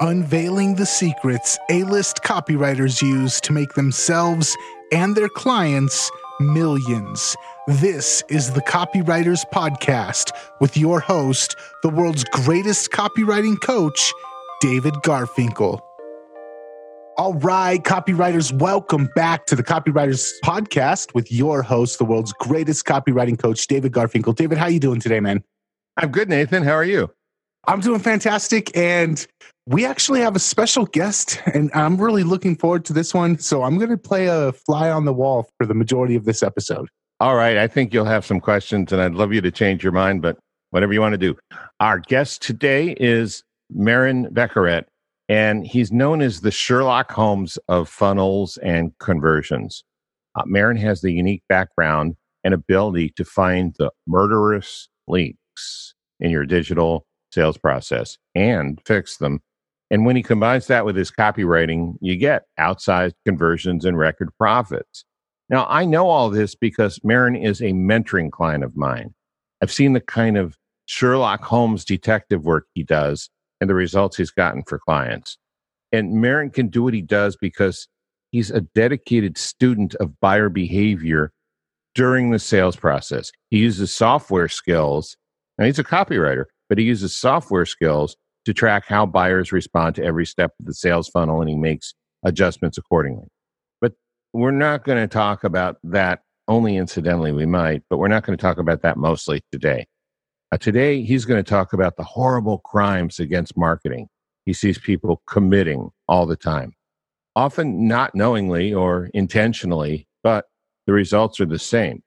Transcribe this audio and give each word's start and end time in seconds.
unveiling 0.00 0.76
the 0.76 0.86
secrets 0.86 1.58
A 1.70 1.82
list 1.84 2.22
copywriters 2.22 3.02
use 3.02 3.40
to 3.40 3.52
make 3.52 3.74
themselves 3.74 4.56
and 4.92 5.16
their 5.16 5.28
clients 5.28 6.10
millions. 6.40 7.34
This 7.66 8.22
is 8.28 8.52
the 8.52 8.62
Copywriters 8.62 9.44
Podcast 9.52 10.30
with 10.60 10.76
your 10.76 11.00
host, 11.00 11.56
the 11.82 11.88
world's 11.88 12.24
greatest 12.24 12.90
copywriting 12.90 13.60
coach, 13.60 14.12
David 14.60 14.94
Garfinkel. 15.04 15.80
All 17.16 17.34
right, 17.34 17.82
copywriters, 17.82 18.52
welcome 18.52 19.10
back 19.16 19.46
to 19.46 19.56
the 19.56 19.64
Copywriters 19.64 20.30
Podcast 20.44 21.12
with 21.14 21.32
your 21.32 21.62
host, 21.62 21.98
the 21.98 22.04
world's 22.04 22.32
greatest 22.34 22.86
copywriting 22.86 23.36
coach, 23.36 23.66
David 23.66 23.90
Garfinkel. 23.90 24.36
David, 24.36 24.58
how 24.58 24.66
are 24.66 24.70
you 24.70 24.78
doing 24.78 25.00
today, 25.00 25.18
man? 25.18 25.42
I'm 25.96 26.12
good, 26.12 26.28
Nathan. 26.28 26.62
How 26.62 26.74
are 26.74 26.84
you? 26.84 27.10
I'm 27.66 27.80
doing 27.80 28.00
fantastic. 28.00 28.74
And 28.76 29.26
we 29.66 29.84
actually 29.84 30.20
have 30.20 30.34
a 30.34 30.38
special 30.40 30.86
guest, 30.86 31.42
and 31.52 31.70
I'm 31.74 32.00
really 32.00 32.22
looking 32.22 32.56
forward 32.56 32.84
to 32.86 32.92
this 32.92 33.12
one. 33.12 33.38
So 33.38 33.62
I'm 33.62 33.76
going 33.76 33.90
to 33.90 33.98
play 33.98 34.26
a 34.26 34.52
fly 34.52 34.90
on 34.90 35.04
the 35.04 35.12
wall 35.12 35.50
for 35.58 35.66
the 35.66 35.74
majority 35.74 36.16
of 36.16 36.24
this 36.24 36.42
episode. 36.42 36.88
All 37.20 37.36
right. 37.36 37.56
I 37.56 37.66
think 37.66 37.92
you'll 37.92 38.04
have 38.04 38.24
some 38.24 38.40
questions, 38.40 38.92
and 38.92 39.02
I'd 39.02 39.14
love 39.14 39.32
you 39.32 39.40
to 39.40 39.50
change 39.50 39.82
your 39.82 39.92
mind, 39.92 40.22
but 40.22 40.38
whatever 40.70 40.92
you 40.92 41.00
want 41.00 41.14
to 41.14 41.18
do. 41.18 41.36
Our 41.80 41.98
guest 41.98 42.42
today 42.42 42.94
is 42.98 43.42
Marin 43.70 44.26
Beckeret, 44.32 44.84
and 45.28 45.66
he's 45.66 45.92
known 45.92 46.22
as 46.22 46.40
the 46.40 46.50
Sherlock 46.50 47.10
Holmes 47.10 47.58
of 47.68 47.88
funnels 47.88 48.56
and 48.58 48.96
conversions. 48.98 49.84
Uh, 50.34 50.44
Marin 50.46 50.76
has 50.76 51.00
the 51.00 51.12
unique 51.12 51.42
background 51.48 52.16
and 52.44 52.54
ability 52.54 53.10
to 53.16 53.24
find 53.24 53.74
the 53.78 53.90
murderous 54.06 54.88
leaks 55.08 55.94
in 56.20 56.30
your 56.30 56.46
digital 56.46 57.04
sales 57.32 57.58
process 57.58 58.18
and 58.34 58.80
fix 58.86 59.16
them. 59.18 59.40
And 59.90 60.04
when 60.04 60.16
he 60.16 60.22
combines 60.22 60.66
that 60.66 60.84
with 60.84 60.96
his 60.96 61.10
copywriting, 61.10 61.94
you 62.00 62.16
get 62.16 62.44
outsized 62.58 63.14
conversions 63.24 63.84
and 63.84 63.98
record 63.98 64.30
profits. 64.36 65.04
Now, 65.48 65.66
I 65.68 65.86
know 65.86 66.08
all 66.08 66.28
this 66.28 66.54
because 66.54 67.00
Marin 67.02 67.34
is 67.34 67.60
a 67.60 67.72
mentoring 67.72 68.30
client 68.30 68.64
of 68.64 68.76
mine. 68.76 69.14
I've 69.62 69.72
seen 69.72 69.94
the 69.94 70.00
kind 70.00 70.36
of 70.36 70.56
Sherlock 70.86 71.42
Holmes 71.42 71.84
detective 71.84 72.44
work 72.44 72.66
he 72.74 72.82
does 72.82 73.30
and 73.60 73.68
the 73.68 73.74
results 73.74 74.16
he's 74.16 74.30
gotten 74.30 74.62
for 74.64 74.78
clients. 74.78 75.38
And 75.90 76.20
Marin 76.20 76.50
can 76.50 76.68
do 76.68 76.82
what 76.82 76.94
he 76.94 77.02
does 77.02 77.36
because 77.36 77.88
he's 78.30 78.50
a 78.50 78.60
dedicated 78.60 79.38
student 79.38 79.94
of 79.96 80.20
buyer 80.20 80.50
behavior 80.50 81.32
during 81.94 82.30
the 82.30 82.38
sales 82.38 82.76
process. 82.76 83.32
He 83.50 83.58
uses 83.58 83.94
software 83.94 84.48
skills, 84.48 85.16
and 85.56 85.66
he's 85.66 85.78
a 85.78 85.84
copywriter, 85.84 86.44
but 86.68 86.78
he 86.78 86.84
uses 86.84 87.14
software 87.14 87.66
skills 87.66 88.16
to 88.44 88.54
track 88.54 88.84
how 88.86 89.06
buyers 89.06 89.52
respond 89.52 89.94
to 89.96 90.04
every 90.04 90.26
step 90.26 90.52
of 90.58 90.66
the 90.66 90.74
sales 90.74 91.08
funnel 91.08 91.40
and 91.40 91.50
he 91.50 91.56
makes 91.56 91.94
adjustments 92.24 92.78
accordingly. 92.78 93.28
But 93.80 93.92
we're 94.32 94.50
not 94.50 94.84
going 94.84 94.98
to 94.98 95.08
talk 95.08 95.44
about 95.44 95.76
that 95.84 96.20
only 96.46 96.76
incidentally, 96.76 97.32
we 97.32 97.44
might, 97.44 97.82
but 97.90 97.98
we're 97.98 98.08
not 98.08 98.24
going 98.24 98.36
to 98.36 98.40
talk 98.40 98.58
about 98.58 98.82
that 98.82 98.96
mostly 98.96 99.42
today. 99.52 99.86
Uh, 100.50 100.56
today, 100.56 101.02
he's 101.02 101.26
going 101.26 101.42
to 101.42 101.48
talk 101.48 101.74
about 101.74 101.96
the 101.96 102.04
horrible 102.04 102.58
crimes 102.58 103.18
against 103.18 103.54
marketing 103.54 104.08
he 104.48 104.54
sees 104.54 104.78
people 104.78 105.20
committing 105.26 105.90
all 106.08 106.24
the 106.24 106.34
time, 106.34 106.72
often 107.36 107.86
not 107.86 108.14
knowingly 108.14 108.72
or 108.72 109.10
intentionally, 109.12 110.08
but 110.22 110.46
the 110.86 110.94
results 110.94 111.38
are 111.38 111.44
the 111.44 111.58
same 111.58 112.02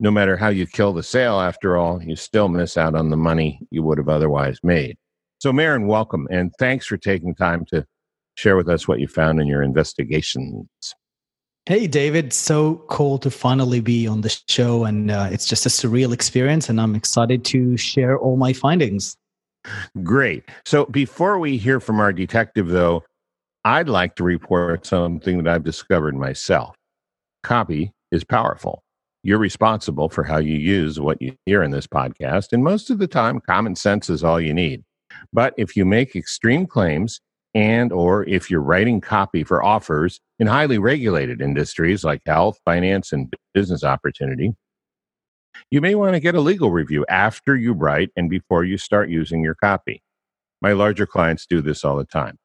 no 0.00 0.10
matter 0.10 0.36
how 0.36 0.48
you 0.48 0.66
kill 0.66 0.92
the 0.92 1.02
sale, 1.02 1.40
after 1.40 1.76
all, 1.76 2.02
you 2.02 2.16
still 2.16 2.48
miss 2.48 2.76
out 2.76 2.94
on 2.94 3.10
the 3.10 3.16
money 3.16 3.60
you 3.70 3.82
would 3.82 3.98
have 3.98 4.08
otherwise 4.08 4.58
made. 4.62 4.96
So, 5.38 5.52
Marin, 5.52 5.86
welcome 5.86 6.26
and 6.30 6.52
thanks 6.58 6.86
for 6.86 6.96
taking 6.96 7.34
time 7.34 7.64
to 7.66 7.86
share 8.36 8.56
with 8.56 8.68
us 8.68 8.88
what 8.88 9.00
you 9.00 9.08
found 9.08 9.40
in 9.40 9.46
your 9.46 9.62
investigations. 9.62 10.66
Hey, 11.66 11.86
David. 11.86 12.32
So 12.32 12.76
cool 12.88 13.18
to 13.18 13.30
finally 13.30 13.80
be 13.80 14.06
on 14.06 14.20
the 14.20 14.38
show. 14.48 14.84
And 14.84 15.10
uh, 15.10 15.28
it's 15.30 15.46
just 15.46 15.64
a 15.64 15.70
surreal 15.70 16.12
experience. 16.12 16.68
And 16.68 16.78
I'm 16.78 16.94
excited 16.94 17.44
to 17.46 17.76
share 17.78 18.18
all 18.18 18.36
my 18.36 18.52
findings. 18.52 19.16
Great. 20.02 20.44
So, 20.66 20.84
before 20.86 21.38
we 21.38 21.56
hear 21.56 21.80
from 21.80 22.00
our 22.00 22.12
detective, 22.12 22.68
though, 22.68 23.02
I'd 23.64 23.88
like 23.88 24.14
to 24.16 24.24
report 24.24 24.84
something 24.84 25.42
that 25.42 25.54
I've 25.54 25.64
discovered 25.64 26.14
myself. 26.14 26.76
Copy 27.42 27.92
is 28.12 28.24
powerful. 28.24 28.83
You're 29.24 29.38
responsible 29.38 30.10
for 30.10 30.22
how 30.22 30.36
you 30.36 30.54
use 30.54 31.00
what 31.00 31.20
you 31.22 31.34
hear 31.46 31.62
in 31.62 31.70
this 31.70 31.86
podcast. 31.86 32.52
And 32.52 32.62
most 32.62 32.90
of 32.90 32.98
the 32.98 33.06
time, 33.06 33.40
common 33.40 33.74
sense 33.74 34.10
is 34.10 34.22
all 34.22 34.38
you 34.38 34.52
need. 34.52 34.84
But 35.32 35.54
if 35.56 35.76
you 35.76 35.86
make 35.86 36.14
extreme 36.14 36.66
claims 36.66 37.22
and 37.54 37.90
or 37.90 38.28
if 38.28 38.50
you're 38.50 38.60
writing 38.60 39.00
copy 39.00 39.42
for 39.42 39.64
offers 39.64 40.20
in 40.38 40.46
highly 40.46 40.76
regulated 40.76 41.40
industries 41.40 42.04
like 42.04 42.20
health, 42.26 42.58
finance, 42.66 43.12
and 43.12 43.32
business 43.54 43.82
opportunity, 43.82 44.52
you 45.70 45.80
may 45.80 45.94
want 45.94 46.12
to 46.12 46.20
get 46.20 46.34
a 46.34 46.40
legal 46.40 46.70
review 46.70 47.06
after 47.08 47.56
you 47.56 47.72
write 47.72 48.10
and 48.16 48.28
before 48.28 48.62
you 48.62 48.76
start 48.76 49.08
using 49.08 49.42
your 49.42 49.54
copy. 49.54 50.02
My 50.60 50.72
larger 50.72 51.06
clients 51.06 51.46
do 51.46 51.62
this 51.62 51.82
all 51.82 51.96
the 51.96 52.04
time. 52.04 52.36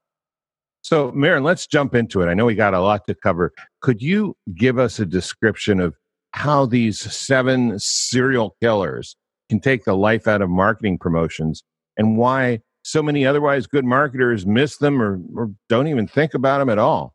So, 0.81 1.11
Marin, 1.11 1.43
let's 1.43 1.67
jump 1.67 1.93
into 1.93 2.21
it. 2.21 2.27
I 2.29 2.33
know 2.35 2.45
we 2.45 2.55
got 2.55 2.73
a 2.73 2.79
lot 2.79 3.05
to 3.07 3.15
cover. 3.15 3.51
Could 3.81 4.01
you 4.01 4.37
give 4.55 4.79
us 4.79 4.97
a 4.97 5.05
description 5.05 5.81
of 5.81 5.95
how 6.31 6.65
these 6.65 6.99
seven 6.99 7.77
serial 7.79 8.55
killers 8.61 9.15
can 9.49 9.59
take 9.59 9.83
the 9.83 9.95
life 9.95 10.27
out 10.27 10.41
of 10.41 10.49
marketing 10.49 10.97
promotions 10.97 11.63
and 11.97 12.17
why 12.17 12.59
so 12.83 13.03
many 13.03 13.25
otherwise 13.25 13.67
good 13.67 13.85
marketers 13.85 14.45
miss 14.45 14.77
them 14.77 15.01
or, 15.01 15.19
or 15.35 15.51
don't 15.67 15.87
even 15.87 16.07
think 16.07 16.33
about 16.33 16.59
them 16.59 16.69
at 16.69 16.77
all. 16.77 17.13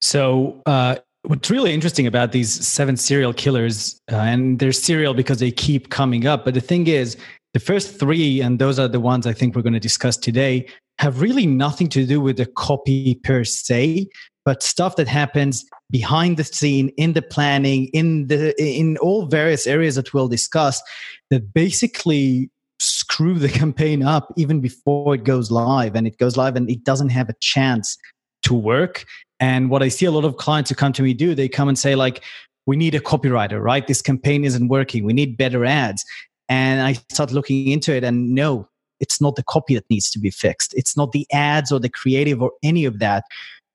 So, 0.00 0.60
uh, 0.66 0.96
what's 1.22 1.50
really 1.50 1.74
interesting 1.74 2.06
about 2.06 2.32
these 2.32 2.66
seven 2.66 2.96
serial 2.96 3.32
killers, 3.32 4.00
uh, 4.10 4.16
and 4.16 4.58
they're 4.58 4.72
serial 4.72 5.14
because 5.14 5.38
they 5.38 5.50
keep 5.50 5.90
coming 5.90 6.26
up. 6.26 6.44
But 6.44 6.54
the 6.54 6.60
thing 6.60 6.86
is, 6.86 7.16
the 7.54 7.60
first 7.60 7.98
three, 7.98 8.40
and 8.40 8.58
those 8.58 8.78
are 8.78 8.88
the 8.88 9.00
ones 9.00 9.26
I 9.26 9.32
think 9.32 9.54
we're 9.54 9.62
going 9.62 9.72
to 9.72 9.80
discuss 9.80 10.16
today, 10.16 10.66
have 10.98 11.20
really 11.20 11.46
nothing 11.46 11.88
to 11.90 12.06
do 12.06 12.20
with 12.20 12.36
the 12.36 12.46
copy 12.46 13.16
per 13.22 13.44
se, 13.44 14.08
but 14.44 14.62
stuff 14.62 14.96
that 14.96 15.08
happens 15.08 15.64
behind 15.90 16.36
the 16.36 16.44
scene 16.44 16.90
in 16.96 17.14
the 17.14 17.22
planning 17.22 17.86
in 17.88 18.26
the 18.26 18.54
in 18.62 18.96
all 18.98 19.26
various 19.26 19.66
areas 19.66 19.94
that 19.94 20.12
we'll 20.12 20.28
discuss 20.28 20.82
that 21.30 21.52
basically 21.52 22.50
screw 22.80 23.38
the 23.38 23.48
campaign 23.60 24.02
up 24.02 24.32
even 24.36 24.60
before 24.60 25.14
it 25.14 25.24
goes 25.24 25.50
live. 25.50 25.94
And 25.94 26.06
it 26.06 26.18
goes 26.18 26.36
live 26.36 26.56
and 26.56 26.70
it 26.70 26.84
doesn't 26.84 27.08
have 27.10 27.28
a 27.28 27.34
chance 27.40 27.96
to 28.42 28.54
work. 28.54 29.04
And 29.40 29.70
what 29.70 29.82
i 29.82 29.88
see 29.88 30.06
a 30.06 30.10
lot 30.10 30.24
of 30.24 30.36
clients 30.36 30.70
who 30.70 30.76
come 30.76 30.92
to 30.94 31.02
me 31.02 31.14
do 31.14 31.34
they 31.34 31.48
come 31.48 31.68
and 31.68 31.78
say 31.78 31.94
like 31.94 32.24
we 32.66 32.76
need 32.76 32.94
a 32.94 33.00
copywriter 33.00 33.62
right? 33.62 33.86
This 33.86 34.02
campaign 34.02 34.44
isn't 34.44 34.68
working. 34.68 35.04
We 35.04 35.12
need 35.12 35.36
better 35.36 35.64
ads. 35.64 36.04
And 36.48 36.82
i 36.82 36.94
start 37.10 37.32
looking 37.32 37.68
into 37.68 37.94
it 37.94 38.04
and 38.04 38.34
no 38.34 38.68
it's 39.00 39.20
not 39.20 39.36
the 39.36 39.44
copy 39.44 39.74
that 39.74 39.88
needs 39.90 40.10
to 40.10 40.18
be 40.18 40.30
fixed. 40.30 40.74
It's 40.74 40.96
not 40.96 41.12
the 41.12 41.26
ads 41.32 41.70
or 41.70 41.78
the 41.78 41.88
creative 41.88 42.42
or 42.42 42.52
any 42.64 42.84
of 42.84 42.98
that. 42.98 43.24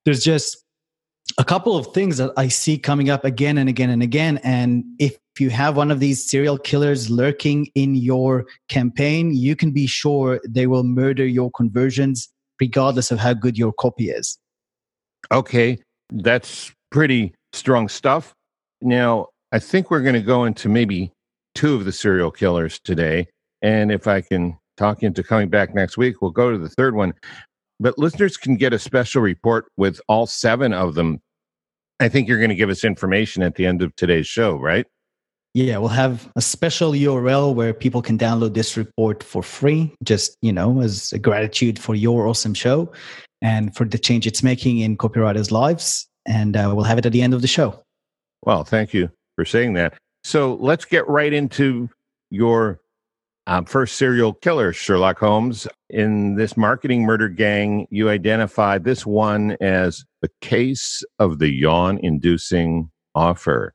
There's 0.04 0.22
just 0.24 0.64
a 1.38 1.44
couple 1.44 1.76
of 1.76 1.88
things 1.94 2.18
that 2.18 2.32
I 2.38 2.48
see 2.48 2.78
coming 2.78 3.10
up 3.10 3.26
again 3.26 3.58
and 3.58 3.70
again 3.70 3.90
and 3.90 4.04
again. 4.04 4.40
And 4.44 4.84
if 5.00 5.18
you 5.40 5.50
have 5.50 5.76
one 5.76 5.90
of 5.90 6.00
these 6.00 6.30
serial 6.30 6.58
killers 6.58 7.10
lurking 7.10 7.68
in 7.76 7.96
your 7.96 8.46
campaign, 8.70 9.34
you 9.34 9.56
can 9.56 9.72
be 9.72 9.88
sure 9.88 10.40
they 10.48 10.68
will 10.68 10.84
murder 10.84 11.26
your 11.26 11.50
conversions 11.52 12.30
regardless 12.60 13.12
of 13.12 13.20
how 13.20 13.34
good 13.34 13.58
your 13.58 13.74
copy 13.74 14.10
is. 14.10 14.38
Okay, 15.32 15.80
that's 16.12 16.72
pretty 16.92 17.34
strong 17.52 17.88
stuff. 17.90 18.34
Now, 18.82 19.28
I 19.52 19.60
think 19.60 19.90
we're 19.90 20.02
going 20.02 20.16
to 20.16 20.22
go 20.22 20.44
into 20.44 20.70
maybe 20.70 21.12
two 21.56 21.76
of 21.76 21.86
the 21.86 21.92
serial 21.92 22.32
killers 22.32 22.80
today. 22.80 23.28
And 23.62 23.92
if 23.92 24.08
I 24.08 24.22
can 24.22 24.58
talk 24.78 25.04
into 25.04 25.24
coming 25.24 25.50
back 25.50 25.74
next 25.74 25.98
week, 25.98 26.22
we'll 26.22 26.32
go 26.32 26.52
to 26.52 26.58
the 26.58 26.70
third 26.70 26.96
one 26.96 27.14
but 27.84 28.00
listeners 28.00 28.38
can 28.38 28.56
get 28.56 28.72
a 28.72 28.80
special 28.80 29.22
report 29.22 29.66
with 29.76 30.00
all 30.08 30.26
seven 30.26 30.72
of 30.72 30.96
them. 30.96 31.22
I 32.00 32.08
think 32.08 32.30
you're 32.30 32.40
going 32.40 32.50
to 32.50 32.56
give 32.56 32.70
us 32.70 32.86
information 32.86 33.44
at 33.44 33.56
the 33.56 33.66
end 33.66 33.82
of 33.82 33.94
today's 33.98 34.26
show, 34.26 34.56
right? 34.56 34.88
Yeah, 35.54 35.78
we'll 35.80 35.90
have 35.90 36.32
a 36.38 36.42
special 36.42 36.94
URL 36.94 37.54
where 37.54 37.74
people 37.74 38.02
can 38.02 38.18
download 38.18 38.54
this 38.54 38.78
report 38.78 39.22
for 39.22 39.44
free, 39.44 39.94
just, 40.02 40.38
you 40.42 40.54
know, 40.54 40.80
as 40.80 41.12
a 41.12 41.20
gratitude 41.20 41.78
for 41.78 41.94
your 41.94 42.26
awesome 42.26 42.54
show 42.54 42.90
and 43.42 43.76
for 43.76 43.84
the 43.84 44.00
change 44.00 44.26
it's 44.26 44.42
making 44.42 44.80
in 44.80 44.96
copywriters' 44.96 45.52
lives. 45.52 46.08
And 46.26 46.56
uh, 46.56 46.72
we'll 46.74 46.86
have 46.86 46.98
it 46.98 47.06
at 47.06 47.12
the 47.12 47.22
end 47.22 47.34
of 47.34 47.42
the 47.42 47.48
show. 47.48 47.84
Well, 48.44 48.64
thank 48.64 48.94
you 48.94 49.12
for 49.36 49.44
saying 49.44 49.74
that. 49.74 49.94
So 50.24 50.56
let's 50.56 50.86
get 50.86 51.06
right 51.10 51.34
into 51.34 51.90
your 52.32 52.80
um, 53.48 53.66
first 53.66 53.98
serial 53.98 54.34
killer, 54.34 54.72
Sherlock 54.74 55.20
Holmes. 55.20 55.68
In 55.90 56.36
this 56.36 56.56
marketing 56.56 57.04
murder 57.04 57.30
gang, 57.30 57.88
you 57.90 58.10
identify 58.10 58.78
this 58.78 59.06
one 59.06 59.58
as 59.62 60.06
the 60.22 60.30
case 60.42 61.04
of 61.20 61.40
the 61.40 61.52
yawn 61.52 62.00
inducing 62.02 62.90
offer. 63.16 63.74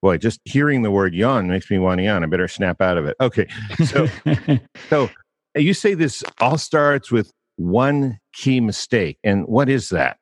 Boy, 0.00 0.18
just 0.18 0.40
hearing 0.44 0.82
the 0.82 0.90
word 0.90 1.14
yawn 1.14 1.48
makes 1.48 1.70
me 1.70 1.78
want 1.78 1.98
to 1.98 2.04
yawn. 2.04 2.22
I 2.22 2.26
better 2.26 2.48
snap 2.48 2.80
out 2.80 2.98
of 2.98 3.06
it. 3.06 3.16
Okay. 3.20 3.48
So, 3.84 4.06
so 4.90 5.10
you 5.56 5.74
say 5.74 5.94
this 5.94 6.22
all 6.40 6.58
starts 6.58 7.10
with 7.10 7.32
one 7.56 8.18
key 8.32 8.60
mistake. 8.60 9.18
And 9.24 9.46
what 9.46 9.68
is 9.68 9.88
that? 9.90 10.18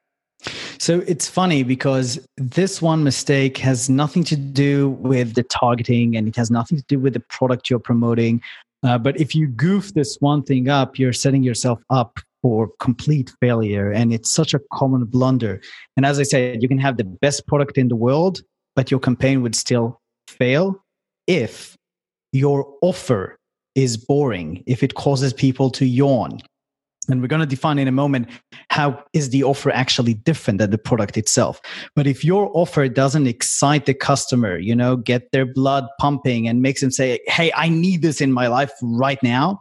So 0.83 0.99
it's 1.07 1.29
funny 1.29 1.63
because 1.63 2.19
this 2.37 2.83
one 2.83 3.05
mistake 3.05 3.57
has 3.59 3.89
nothing 3.89 4.25
to 4.25 4.35
do 4.35 4.89
with 4.89 5.35
the 5.35 5.45
targeting 5.45 6.17
and 6.17 6.27
it 6.27 6.35
has 6.35 6.51
nothing 6.51 6.77
to 6.77 6.83
do 6.89 6.99
with 6.99 7.13
the 7.13 7.21
product 7.21 7.71
you're 7.71 7.79
promoting. 7.79 8.43
Uh, 8.83 8.99
but 8.99 9.21
if 9.21 9.33
you 9.33 9.47
goof 9.47 9.95
this 9.95 10.17
one 10.19 10.43
thing 10.43 10.69
up, 10.69 10.99
you're 10.99 11.13
setting 11.13 11.45
yourself 11.45 11.81
up 11.91 12.19
for 12.43 12.69
complete 12.81 13.31
failure. 13.39 13.93
And 13.93 14.13
it's 14.13 14.33
such 14.33 14.55
a 14.55 14.61
common 14.73 15.05
blunder. 15.05 15.61
And 15.97 16.05
as 16.05 16.19
I 16.19 16.25
said, 16.25 16.63
you 16.63 16.69
can 16.69 16.81
have 16.81 16.97
the 16.97 17.05
best 17.05 17.47
product 17.47 17.79
in 17.79 17.87
the 17.87 17.95
world, 17.95 18.43
but 18.75 18.91
your 18.91 18.99
campaign 18.99 19.41
would 19.43 19.55
still 19.55 20.01
fail 20.27 20.83
if 21.29 21.77
your 22.33 22.67
offer 22.83 23.39
is 23.77 23.97
boring, 23.97 24.65
if 24.67 24.83
it 24.83 24.95
causes 24.95 25.33
people 25.33 25.71
to 25.71 25.87
yawn, 25.87 26.41
and 27.09 27.21
we're 27.21 27.29
going 27.29 27.41
to 27.41 27.47
define 27.47 27.79
in 27.79 27.89
a 27.89 27.93
moment 27.93 28.29
how 28.71 29.03
is 29.13 29.31
the 29.31 29.43
offer 29.43 29.71
actually 29.71 30.15
different 30.15 30.59
than 30.59 30.71
the 30.71 30.79
product 30.79 31.17
itself. 31.17 31.61
But 31.97 32.07
if 32.07 32.25
your 32.25 32.51
offer 32.55 32.89
doesn't 32.89 33.27
excite 33.27 33.87
the 33.87 33.95
customer 33.95 34.59
you 34.59 34.75
know 34.75 34.97
get 34.97 35.33
their 35.33 35.47
blood 35.47 35.87
pumping 36.01 36.47
and 36.49 36.63
makes 36.63 36.81
them 36.81 36.91
say 36.91 37.19
hey 37.27 37.53
i 37.57 37.69
need 37.69 38.03
this 38.03 38.21
in 38.21 38.33
my 38.33 38.47
life 38.47 38.73
right 38.83 39.23
now 39.23 39.61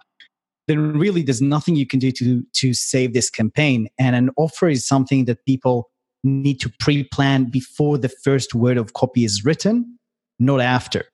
then 0.68 0.98
really 0.98 1.22
there's 1.22 1.42
nothing 1.42 1.76
you 1.76 1.86
can 1.86 2.00
do 2.00 2.12
to 2.12 2.44
to 2.54 2.74
save 2.74 3.14
this 3.14 3.30
campaign. 3.30 3.90
And 4.00 4.16
an 4.16 4.30
offer 4.38 4.70
is 4.70 4.88
something 4.88 5.26
that 5.26 5.44
people 5.46 5.90
need 6.24 6.60
to 6.62 6.72
pre-plan 6.80 7.46
before 7.46 7.98
the 7.98 8.10
first 8.10 8.54
word 8.54 8.78
of 8.78 8.94
copy 8.94 9.26
is 9.26 9.44
written 9.44 9.98
not 10.40 10.62
after. 10.62 11.06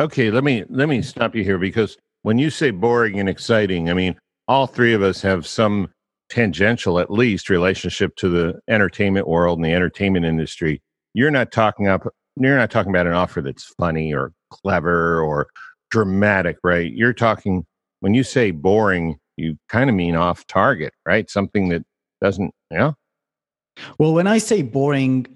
Okay 0.00 0.30
let 0.30 0.44
me 0.44 0.64
let 0.68 0.88
me 0.88 1.02
stop 1.02 1.34
you 1.34 1.44
here 1.44 1.58
because 1.58 1.96
when 2.22 2.38
you 2.38 2.50
say 2.50 2.70
boring 2.70 3.18
and 3.18 3.28
exciting 3.28 3.90
i 3.90 3.94
mean 3.94 4.16
all 4.50 4.66
three 4.66 4.94
of 4.94 5.00
us 5.00 5.22
have 5.22 5.46
some 5.46 5.88
tangential, 6.28 6.98
at 6.98 7.08
least, 7.08 7.48
relationship 7.48 8.16
to 8.16 8.28
the 8.28 8.58
entertainment 8.68 9.28
world 9.28 9.58
and 9.58 9.64
the 9.64 9.72
entertainment 9.72 10.26
industry. 10.26 10.82
You're 11.14 11.30
not 11.30 11.52
talking 11.52 11.86
up. 11.86 12.04
You're 12.36 12.56
not 12.56 12.70
talking 12.70 12.90
about 12.90 13.06
an 13.06 13.12
offer 13.12 13.42
that's 13.42 13.72
funny 13.78 14.12
or 14.12 14.32
clever 14.50 15.20
or 15.20 15.46
dramatic, 15.92 16.56
right? 16.64 16.92
You're 16.92 17.12
talking 17.12 17.64
when 18.00 18.12
you 18.12 18.24
say 18.24 18.50
boring, 18.50 19.18
you 19.36 19.56
kind 19.68 19.88
of 19.88 19.94
mean 19.94 20.16
off 20.16 20.44
target, 20.48 20.92
right? 21.06 21.30
Something 21.30 21.68
that 21.68 21.82
doesn't, 22.20 22.52
know. 22.72 22.94
Well, 23.98 24.14
when 24.14 24.26
I 24.26 24.38
say 24.38 24.62
boring, 24.62 25.26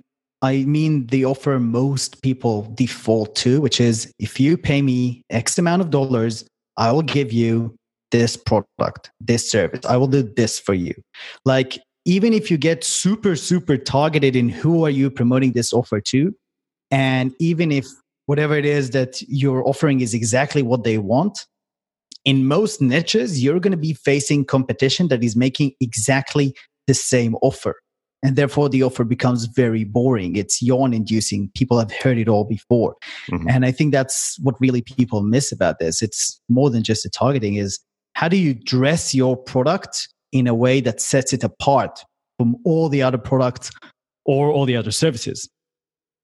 I 0.42 0.64
mean 0.64 1.06
the 1.06 1.24
offer 1.24 1.60
most 1.60 2.20
people 2.20 2.62
default 2.74 3.36
to, 3.36 3.60
which 3.60 3.80
is 3.80 4.12
if 4.18 4.40
you 4.40 4.56
pay 4.56 4.82
me 4.82 5.22
X 5.30 5.56
amount 5.56 5.82
of 5.82 5.90
dollars, 5.90 6.44
I 6.76 6.90
will 6.90 7.02
give 7.02 7.32
you 7.32 7.76
this 8.14 8.36
product, 8.36 9.10
this 9.20 9.50
service. 9.50 9.84
I 9.84 9.96
will 9.96 10.06
do 10.06 10.22
this 10.22 10.60
for 10.60 10.72
you. 10.72 10.94
Like, 11.44 11.80
even 12.04 12.32
if 12.32 12.48
you 12.48 12.56
get 12.56 12.84
super, 12.84 13.34
super 13.34 13.76
targeted 13.76 14.36
in 14.36 14.48
who 14.48 14.84
are 14.84 14.90
you 14.90 15.10
promoting 15.10 15.50
this 15.52 15.72
offer 15.72 16.00
to, 16.00 16.32
and 16.92 17.34
even 17.40 17.72
if 17.72 17.86
whatever 18.26 18.56
it 18.56 18.64
is 18.64 18.90
that 18.90 19.20
you're 19.22 19.66
offering 19.66 20.00
is 20.00 20.14
exactly 20.14 20.62
what 20.62 20.84
they 20.84 20.98
want, 20.98 21.44
in 22.24 22.46
most 22.46 22.80
niches, 22.80 23.42
you're 23.42 23.58
going 23.58 23.72
to 23.72 23.76
be 23.76 23.94
facing 23.94 24.44
competition 24.44 25.08
that 25.08 25.24
is 25.24 25.34
making 25.34 25.72
exactly 25.80 26.54
the 26.86 26.94
same 26.94 27.34
offer. 27.42 27.74
And 28.22 28.36
therefore, 28.36 28.68
the 28.68 28.84
offer 28.84 29.02
becomes 29.02 29.46
very 29.46 29.82
boring. 29.82 30.36
It's 30.36 30.62
yawn 30.62 30.94
inducing. 30.94 31.50
People 31.56 31.80
have 31.80 31.90
heard 31.92 32.16
it 32.16 32.28
all 32.28 32.44
before. 32.44 32.94
Mm-hmm. 33.30 33.48
And 33.48 33.66
I 33.66 33.72
think 33.72 33.92
that's 33.92 34.38
what 34.40 34.54
really 34.60 34.82
people 34.82 35.20
miss 35.22 35.50
about 35.50 35.80
this. 35.80 36.00
It's 36.00 36.40
more 36.48 36.70
than 36.70 36.84
just 36.84 37.02
the 37.02 37.10
targeting 37.10 37.56
is 37.56 37.80
how 38.14 38.28
do 38.28 38.36
you 38.36 38.54
dress 38.54 39.14
your 39.14 39.36
product 39.36 40.08
in 40.32 40.46
a 40.46 40.54
way 40.54 40.80
that 40.80 41.00
sets 41.00 41.32
it 41.32 41.44
apart 41.44 42.02
from 42.38 42.56
all 42.64 42.88
the 42.88 43.02
other 43.02 43.18
products 43.18 43.70
or 44.24 44.50
all 44.50 44.64
the 44.64 44.76
other 44.76 44.90
services? 44.90 45.48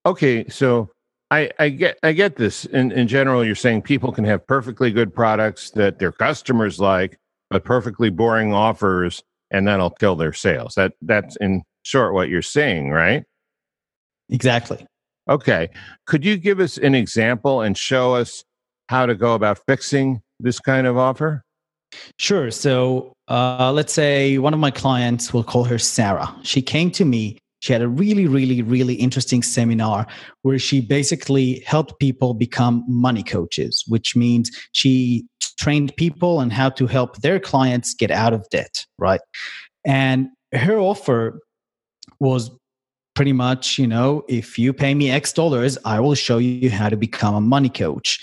Okay 0.07 0.49
so 0.49 0.91
i 1.31 1.51
i 1.59 1.69
get 1.69 1.99
i 2.03 2.13
get 2.13 2.37
this. 2.37 2.65
In 2.67 2.91
in 2.93 3.07
general 3.07 3.45
you're 3.45 3.55
saying 3.55 3.83
people 3.83 4.13
can 4.13 4.25
have 4.25 4.47
perfectly 4.47 4.91
good 4.91 5.15
products 5.15 5.71
that 5.73 5.99
their 5.99 6.13
customers 6.13 6.81
like 6.81 7.19
but 7.51 7.65
perfectly 7.65 8.11
boring 8.11 8.55
offers 8.55 9.23
and 9.51 9.67
that'll 9.67 9.91
kill 9.91 10.17
their 10.17 10.33
sales. 10.33 10.75
That 10.77 10.93
that's 11.03 11.37
in 11.37 11.63
short 11.83 12.15
what 12.15 12.29
you're 12.29 12.43
saying 12.43 12.91
right? 12.91 13.25
Exactly. 14.31 14.87
Okay. 15.29 15.69
Could 16.07 16.25
you 16.25 16.37
give 16.37 16.61
us 16.61 16.79
an 16.79 16.95
example 16.95 17.61
and 17.61 17.77
show 17.77 18.15
us 18.15 18.45
how 18.89 19.07
to 19.07 19.15
go 19.15 19.35
about 19.35 19.59
fixing 19.67 20.23
this 20.41 20.59
kind 20.59 20.87
of 20.87 20.97
offer 20.97 21.45
Sure. 22.19 22.51
So 22.51 23.13
uh, 23.29 23.73
let's 23.73 23.93
say 23.93 24.39
one 24.39 24.55
of 24.55 24.61
my 24.61 24.71
clients, 24.71 25.33
we'll 25.33 25.45
call 25.45 25.65
her 25.65 25.79
Sarah. 25.79 26.35
She 26.43 26.63
came 26.63 26.91
to 26.93 27.05
me. 27.05 27.39
She 27.61 27.73
had 27.75 27.83
a 27.83 27.89
really, 27.89 28.27
really, 28.27 28.63
really 28.63 28.95
interesting 28.95 29.43
seminar 29.43 30.07
where 30.43 30.59
she 30.59 30.81
basically 30.81 31.63
helped 31.67 31.99
people 31.99 32.33
become 32.33 32.85
money 32.89 33.23
coaches, 33.23 33.85
which 33.87 34.17
means 34.17 34.51
she 34.73 35.27
trained 35.59 35.95
people 35.97 36.39
on 36.39 36.49
how 36.49 36.71
to 36.71 36.87
help 36.87 37.19
their 37.19 37.39
clients 37.39 37.93
get 37.93 38.11
out 38.11 38.33
of 38.33 38.49
debt, 38.49 38.87
right? 38.99 39.21
And 39.85 40.29
her 40.55 40.79
offer 40.79 41.41
was 42.19 42.51
pretty 43.15 43.33
much, 43.35 43.79
you 43.79 43.87
know, 43.87 44.25
if 44.29 44.59
you 44.59 44.73
pay 44.73 44.95
me 44.95 45.11
X 45.11 45.33
dollars, 45.35 45.77
I 45.85 46.01
will 46.01 46.15
show 46.15 46.39
you 46.39 46.71
how 46.71 46.89
to 46.89 46.97
become 46.97 47.35
a 47.35 47.41
money 47.41 47.69
coach. 47.69 48.19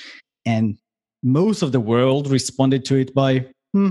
And 0.45 0.77
most 1.21 1.61
of 1.61 1.71
the 1.71 1.79
world 1.79 2.27
responded 2.27 2.85
to 2.85 2.95
it 2.95 3.13
by 3.13 3.45
hmm, 3.77 3.89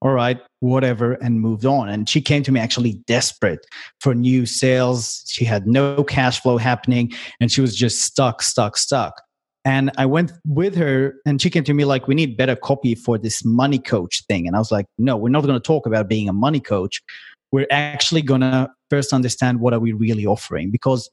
all 0.00 0.12
right, 0.12 0.40
whatever, 0.60 1.14
and 1.14 1.40
moved 1.40 1.64
on. 1.64 1.88
And 1.88 2.08
she 2.08 2.20
came 2.20 2.42
to 2.44 2.52
me 2.52 2.60
actually 2.60 2.94
desperate 3.06 3.66
for 4.00 4.14
new 4.14 4.46
sales. 4.46 5.24
She 5.26 5.44
had 5.44 5.66
no 5.66 6.04
cash 6.04 6.40
flow 6.40 6.56
happening 6.58 7.12
and 7.40 7.50
she 7.50 7.60
was 7.60 7.76
just 7.76 8.02
stuck, 8.02 8.42
stuck, 8.42 8.76
stuck. 8.76 9.22
And 9.64 9.90
I 9.98 10.06
went 10.06 10.32
with 10.46 10.76
her 10.76 11.14
and 11.26 11.42
she 11.42 11.50
came 11.50 11.64
to 11.64 11.74
me 11.74 11.84
like, 11.84 12.06
we 12.06 12.14
need 12.14 12.36
better 12.36 12.54
copy 12.54 12.94
for 12.94 13.18
this 13.18 13.44
money 13.44 13.80
coach 13.80 14.22
thing. 14.28 14.46
And 14.46 14.54
I 14.54 14.60
was 14.60 14.70
like, 14.70 14.86
no, 14.96 15.16
we're 15.16 15.30
not 15.30 15.42
going 15.42 15.54
to 15.54 15.60
talk 15.60 15.86
about 15.86 16.08
being 16.08 16.28
a 16.28 16.32
money 16.32 16.60
coach. 16.60 17.02
We're 17.50 17.66
actually 17.70 18.22
going 18.22 18.42
to 18.42 18.70
first 18.90 19.12
understand 19.12 19.60
what 19.60 19.74
are 19.74 19.80
we 19.80 19.92
really 19.92 20.24
offering 20.24 20.70
because 20.70 21.10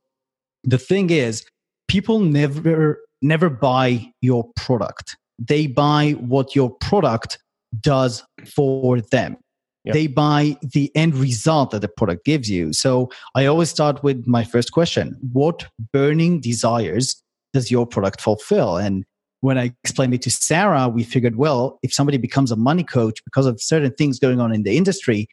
the 0.64 0.78
thing 0.78 1.10
is 1.10 1.46
people 1.88 2.20
never 2.20 3.00
never 3.22 3.50
buy 3.50 4.12
your 4.22 4.46
product 4.56 5.16
they 5.40 5.68
buy 5.68 6.12
what 6.12 6.56
your 6.56 6.70
product 6.70 7.40
does 7.82 8.24
for 8.46 9.02
them. 9.02 9.38
Yep. 9.86 9.94
They 9.94 10.08
buy 10.08 10.58
the 10.62 10.92
end 10.96 11.16
result 11.16 11.72
that 11.72 11.82
the 11.82 11.90
product 11.90 12.26
gives 12.26 12.50
you. 12.50 12.72
So 12.72 13.10
I 13.36 13.46
always 13.46 13.70
start 13.70 14.02
with 14.02 14.26
my 14.26 14.44
first 14.44 14.72
question 14.72 15.18
What 15.34 15.68
burning 15.92 16.40
desires 16.40 17.22
does 17.54 17.70
your 17.70 17.86
product 17.86 18.22
fulfill? 18.22 18.78
And 18.78 19.04
when 19.42 19.58
I 19.58 19.74
explained 19.84 20.14
it 20.14 20.22
to 20.22 20.32
Sarah, 20.32 20.88
we 20.88 21.04
figured, 21.04 21.36
well, 21.36 21.80
if 21.84 21.94
somebody 21.94 22.18
becomes 22.18 22.50
a 22.50 22.56
money 22.56 22.84
coach 22.84 23.22
because 23.26 23.46
of 23.46 23.62
certain 23.62 23.92
things 23.92 24.18
going 24.18 24.40
on 24.40 24.54
in 24.54 24.64
the 24.64 24.78
industry, 24.78 25.28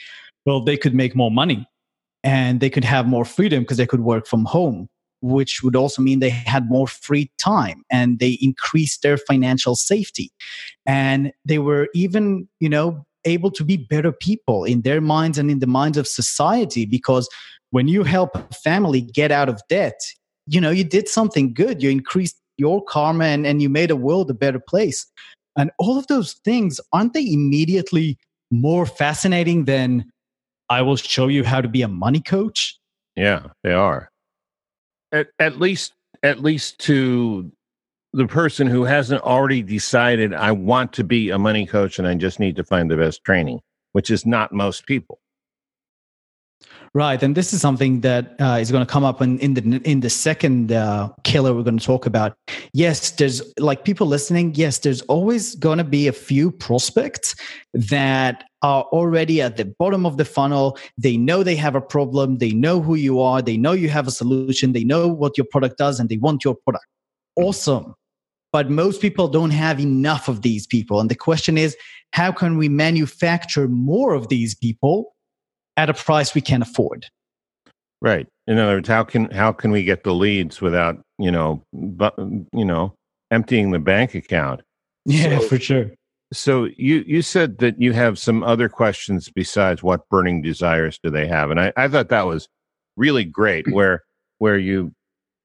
well, 0.45 0.61
they 0.61 0.77
could 0.77 0.95
make 0.95 1.15
more 1.15 1.31
money 1.31 1.65
and 2.25 2.59
they 2.59 2.71
could 2.71 2.85
have 2.85 3.07
more 3.07 3.25
freedom 3.25 3.63
because 3.63 3.77
they 3.77 3.87
could 3.87 4.01
work 4.01 4.27
from 4.27 4.45
home 4.45 4.89
which 5.23 5.63
would 5.63 5.77
also 5.77 6.03
mean 6.03 6.19
they 6.19 6.31
had 6.31 6.71
more 6.71 6.87
free 6.87 7.31
time 7.39 7.83
and 7.91 8.19
they 8.19 8.39
increased 8.41 9.03
their 9.03 9.17
financial 9.17 9.77
safety. 9.77 10.31
And 10.87 11.33
they 11.45 11.59
were 11.59 11.89
even, 11.95 12.49
you 12.59 12.69
know, 12.69 13.05
able 13.25 13.51
to 13.51 13.65
be 13.65 13.77
better 13.77 14.13
people 14.13 14.65
in 14.65 14.83
their 14.83 15.01
minds 15.01 15.39
and 15.39 15.51
in 15.51 15.59
the 15.59 15.67
minds 15.67 15.99
of 15.99 16.09
society 16.09 16.87
because 16.87 17.29
when 17.71 17.87
you 17.87 18.03
help 18.03 18.35
a 18.35 18.55
family 18.55 19.01
get 19.01 19.31
out 19.31 19.49
of 19.49 19.61
debt, 19.69 20.01
you 20.47 20.61
know, 20.61 20.71
you 20.71 20.85
did 20.85 21.09
something 21.09 21.53
good. 21.53 21.83
You 21.83 21.91
increased 21.91 22.37
your 22.57 22.83
karma 22.83 23.25
and, 23.25 23.47
and 23.47 23.63
you 23.63 23.69
made 23.69 23.91
a 23.91 23.97
world 23.97 24.31
a 24.31 24.35
better 24.35 24.61
place. 24.61 25.07
And 25.57 25.71
all 25.79 25.99
of 25.99 26.07
those 26.07 26.35
things, 26.45 26.81
aren't 26.93 27.13
they 27.13 27.31
immediately 27.31 28.19
more 28.51 28.87
fascinating 28.87 29.67
than 29.67 30.11
I 30.69 30.83
will 30.83 30.97
show 30.97 31.29
you 31.29 31.45
how 31.45 31.61
to 31.61 31.69
be 31.69 31.83
a 31.83 31.89
money 31.89 32.21
coach? 32.21 32.79
Yeah, 33.17 33.49
they 33.63 33.73
are 33.73 34.10
at, 35.13 35.29
at 35.39 35.59
least 35.59 35.95
at 36.23 36.43
least 36.43 36.79
to 36.81 37.51
the 38.13 38.27
person 38.27 38.67
who 38.67 38.85
hasn't 38.85 39.23
already 39.23 39.63
decided 39.63 40.35
I 40.35 40.53
want 40.53 40.93
to 40.95 41.05
be 41.05 41.31
a 41.31 41.39
money 41.39 41.65
coach 41.65 41.99
and 41.99 42.09
I 42.09 42.15
just 42.15 42.41
need 42.41 42.57
to 42.57 42.65
find 42.65 42.91
the 42.91 42.97
best 42.97 43.25
training, 43.25 43.61
which 43.93 44.11
is 44.11 44.27
not 44.27 44.53
most 44.53 44.87
people. 44.87 45.20
Right, 46.93 47.23
and 47.23 47.37
this 47.37 47.53
is 47.53 47.61
something 47.61 48.01
that 48.01 48.35
uh, 48.41 48.59
is 48.61 48.73
going 48.73 48.85
to 48.85 48.93
come 48.93 49.05
up 49.05 49.23
in, 49.23 49.39
in 49.39 49.55
the 49.55 49.81
in 49.89 50.01
the 50.01 50.11
second 50.11 50.73
uh, 50.73 51.11
killer 51.23 51.55
we're 51.55 51.63
going 51.63 51.79
to 51.79 51.87
talk 51.87 52.05
about. 52.05 52.37
Yes, 52.73 53.13
there's 53.13 53.41
like 53.59 53.85
people 53.85 54.09
listening. 54.09 54.57
Yes, 54.57 54.81
there's 54.81 55.01
always 55.03 55.55
going 55.55 55.79
to 55.79 55.85
be 55.85 56.09
a 56.09 56.13
few 56.13 56.51
prospects 56.51 57.37
that 57.75 58.43
are 58.63 58.83
already 58.91 59.41
at 59.41 59.57
the 59.57 59.67
bottom 59.79 60.05
of 60.05 60.17
the 60.17 60.25
funnel. 60.25 60.77
They 60.99 61.17
know 61.17 61.45
they 61.45 61.55
have 61.55 61.77
a 61.77 61.81
problem. 61.81 62.39
They 62.39 62.51
know 62.51 62.81
who 62.81 62.97
you 62.97 63.21
are. 63.21 63.41
They 63.41 63.57
know 63.57 63.71
you 63.71 63.89
have 63.89 64.09
a 64.09 64.11
solution. 64.11 64.73
They 64.73 64.83
know 64.83 65.07
what 65.07 65.39
your 65.39 65.47
product 65.49 65.79
does, 65.79 66.01
and 66.01 66.09
they 66.09 66.17
want 66.17 66.45
your 66.45 66.57
product. 66.57 66.87
Awesome, 67.37 67.95
but 68.53 68.69
most 68.69 69.01
people 69.01 69.29
don't 69.29 69.51
have 69.53 69.79
enough 69.79 70.27
of 70.27 70.43
these 70.43 70.67
people, 70.67 70.99
and 70.99 71.09
the 71.09 71.15
question 71.15 71.57
is, 71.57 71.77
how 72.15 72.33
can 72.33 72.59
we 72.59 72.69
manufacture 72.69 73.69
more 73.69 74.13
of 74.13 74.27
these 74.27 74.57
people? 74.57 75.15
At 75.81 75.89
a 75.91 75.95
price 75.95 76.35
we 76.35 76.43
can 76.43 76.61
afford. 76.61 77.07
Right. 78.03 78.27
In 78.47 78.59
other 78.59 78.75
words, 78.75 78.89
how 78.89 79.05
can 79.05 79.31
how 79.31 79.53
can 79.53 79.71
we 79.71 79.83
get 79.83 80.05
the 80.05 80.15
leads 80.15 80.61
without 80.61 80.99
you 81.19 81.31
know, 81.31 81.63
but 81.73 82.15
you 82.19 82.65
know, 82.65 82.95
emptying 83.31 83.71
the 83.71 83.79
bank 83.79 84.15
account? 84.15 84.61
Yeah, 85.07 85.39
so, 85.39 85.49
for 85.49 85.59
sure. 85.59 85.91
So 86.33 86.69
you 86.77 87.05
you 87.07 87.23
said 87.23 87.59
that 87.59 87.81
you 87.81 87.93
have 87.93 88.19
some 88.19 88.43
other 88.43 88.69
questions 88.69 89.31
besides 89.35 89.83
what 89.83 90.09
burning 90.09 90.43
desires 90.43 90.99
do 91.03 91.11
they 91.11 91.27
have, 91.27 91.51
and 91.51 91.61
I, 91.61 91.73
I 91.77 91.89
thought 91.89 92.09
that 92.11 92.27
was 92.27 92.49
really 92.97 93.25
great. 93.25 93.67
Where 93.73 94.03
where 94.39 94.59
you 94.59 94.93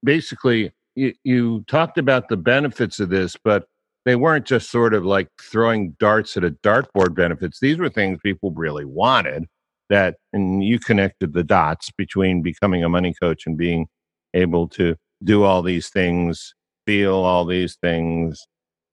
basically 0.04 0.72
you, 0.96 1.14
you 1.24 1.66
talked 1.68 1.98
about 1.98 2.30
the 2.30 2.38
benefits 2.38 3.00
of 3.00 3.10
this, 3.10 3.36
but 3.44 3.68
they 4.06 4.16
weren't 4.16 4.46
just 4.46 4.70
sort 4.70 4.94
of 4.94 5.04
like 5.04 5.28
throwing 5.42 5.96
darts 6.00 6.38
at 6.38 6.44
a 6.44 6.52
dartboard 6.52 7.16
benefits. 7.16 7.60
These 7.60 7.78
were 7.78 7.90
things 7.90 8.20
people 8.24 8.52
really 8.52 8.86
wanted 8.86 9.46
that, 9.90 10.16
and 10.34 10.64
you 10.64 10.80
connected 10.80 11.34
the 11.34 11.44
dots 11.44 11.92
between 11.98 12.42
becoming 12.42 12.84
a 12.84 12.90
money 12.90 13.14
coach 13.22 13.46
and 13.46 13.58
being 13.58 13.88
able 14.34 14.68
to 14.70 14.96
do 15.24 15.44
all 15.44 15.62
these 15.62 15.90
things, 15.90 16.54
feel 16.86 17.16
all 17.16 17.46
these 17.46 17.78
things, 17.82 18.46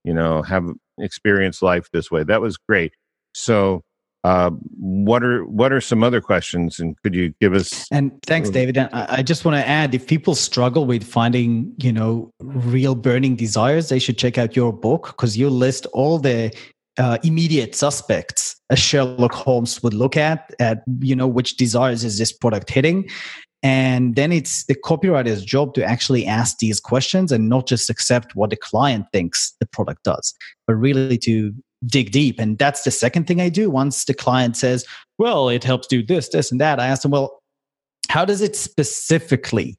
you 0.04 0.14
know, 0.14 0.42
have 0.42 0.66
experience 0.98 1.62
life 1.62 1.88
this 1.92 2.10
way. 2.10 2.24
That 2.24 2.40
was 2.40 2.56
great. 2.56 2.92
So, 3.34 3.82
uh, 4.24 4.50
what 4.78 5.24
are 5.24 5.44
what 5.44 5.72
are 5.72 5.80
some 5.80 6.04
other 6.04 6.20
questions, 6.20 6.78
and 6.78 6.96
could 7.02 7.12
you 7.12 7.34
give 7.40 7.54
us? 7.54 7.88
And 7.90 8.12
thanks, 8.22 8.50
David. 8.50 8.76
And 8.76 8.88
I 8.92 9.20
just 9.22 9.44
want 9.44 9.56
to 9.56 9.66
add, 9.66 9.96
if 9.96 10.06
people 10.06 10.36
struggle 10.36 10.86
with 10.86 11.02
finding, 11.02 11.74
you 11.78 11.92
know, 11.92 12.30
real 12.40 12.94
burning 12.94 13.34
desires, 13.34 13.88
they 13.88 13.98
should 13.98 14.18
check 14.18 14.38
out 14.38 14.54
your 14.54 14.72
book 14.72 15.08
because 15.08 15.36
you 15.36 15.50
list 15.50 15.86
all 15.86 16.18
the 16.20 16.54
uh, 16.98 17.18
immediate 17.22 17.74
suspects 17.74 18.56
a 18.70 18.76
Sherlock 18.76 19.32
Holmes 19.32 19.82
would 19.82 19.94
look 19.94 20.16
at, 20.16 20.54
at 20.58 20.82
you 21.00 21.16
know 21.16 21.26
which 21.26 21.56
desires 21.56 22.04
is 22.04 22.18
this 22.18 22.32
product 22.32 22.70
hitting, 22.70 23.08
and 23.62 24.16
then 24.16 24.32
it's 24.32 24.64
the 24.66 24.74
copywriter's 24.74 25.44
job 25.44 25.74
to 25.74 25.84
actually 25.84 26.26
ask 26.26 26.58
these 26.58 26.80
questions 26.80 27.30
and 27.30 27.48
not 27.48 27.66
just 27.66 27.88
accept 27.88 28.34
what 28.34 28.50
the 28.50 28.56
client 28.56 29.06
thinks 29.12 29.54
the 29.60 29.66
product 29.66 30.02
does, 30.02 30.34
but 30.66 30.74
really 30.74 31.16
to 31.18 31.54
dig 31.86 32.10
deep. 32.10 32.40
And 32.40 32.58
that's 32.58 32.82
the 32.82 32.90
second 32.90 33.26
thing 33.26 33.40
I 33.40 33.48
do. 33.48 33.70
Once 33.70 34.04
the 34.04 34.14
client 34.14 34.56
says, 34.56 34.84
well, 35.18 35.48
it 35.48 35.62
helps 35.62 35.86
do 35.86 36.04
this, 36.04 36.28
this, 36.28 36.50
and 36.50 36.60
that, 36.60 36.80
I 36.80 36.86
ask 36.88 37.02
them, 37.02 37.12
well, 37.12 37.40
how 38.08 38.24
does 38.24 38.40
it 38.40 38.56
specifically 38.56 39.76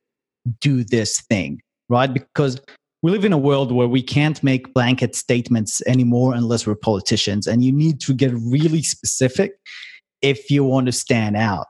do 0.62 0.84
this 0.84 1.22
thing? 1.22 1.62
Right? 1.90 2.14
Because 2.14 2.62
we 3.04 3.12
live 3.12 3.26
in 3.26 3.34
a 3.34 3.38
world 3.38 3.72
where 3.72 3.88
we 3.88 4.02
can't 4.02 4.42
make 4.42 4.74
blanket 4.74 5.14
statements 5.14 5.82
anymore 5.86 6.34
unless 6.34 6.66
we're 6.66 6.74
politicians. 6.74 7.46
And 7.46 7.64
you 7.64 7.72
need 7.72 8.00
to 8.02 8.14
get 8.14 8.32
really 8.34 8.82
specific 8.82 9.52
if 10.22 10.50
you 10.50 10.64
want 10.64 10.86
to 10.88 10.94
stand 10.94 11.36
out. 11.36 11.68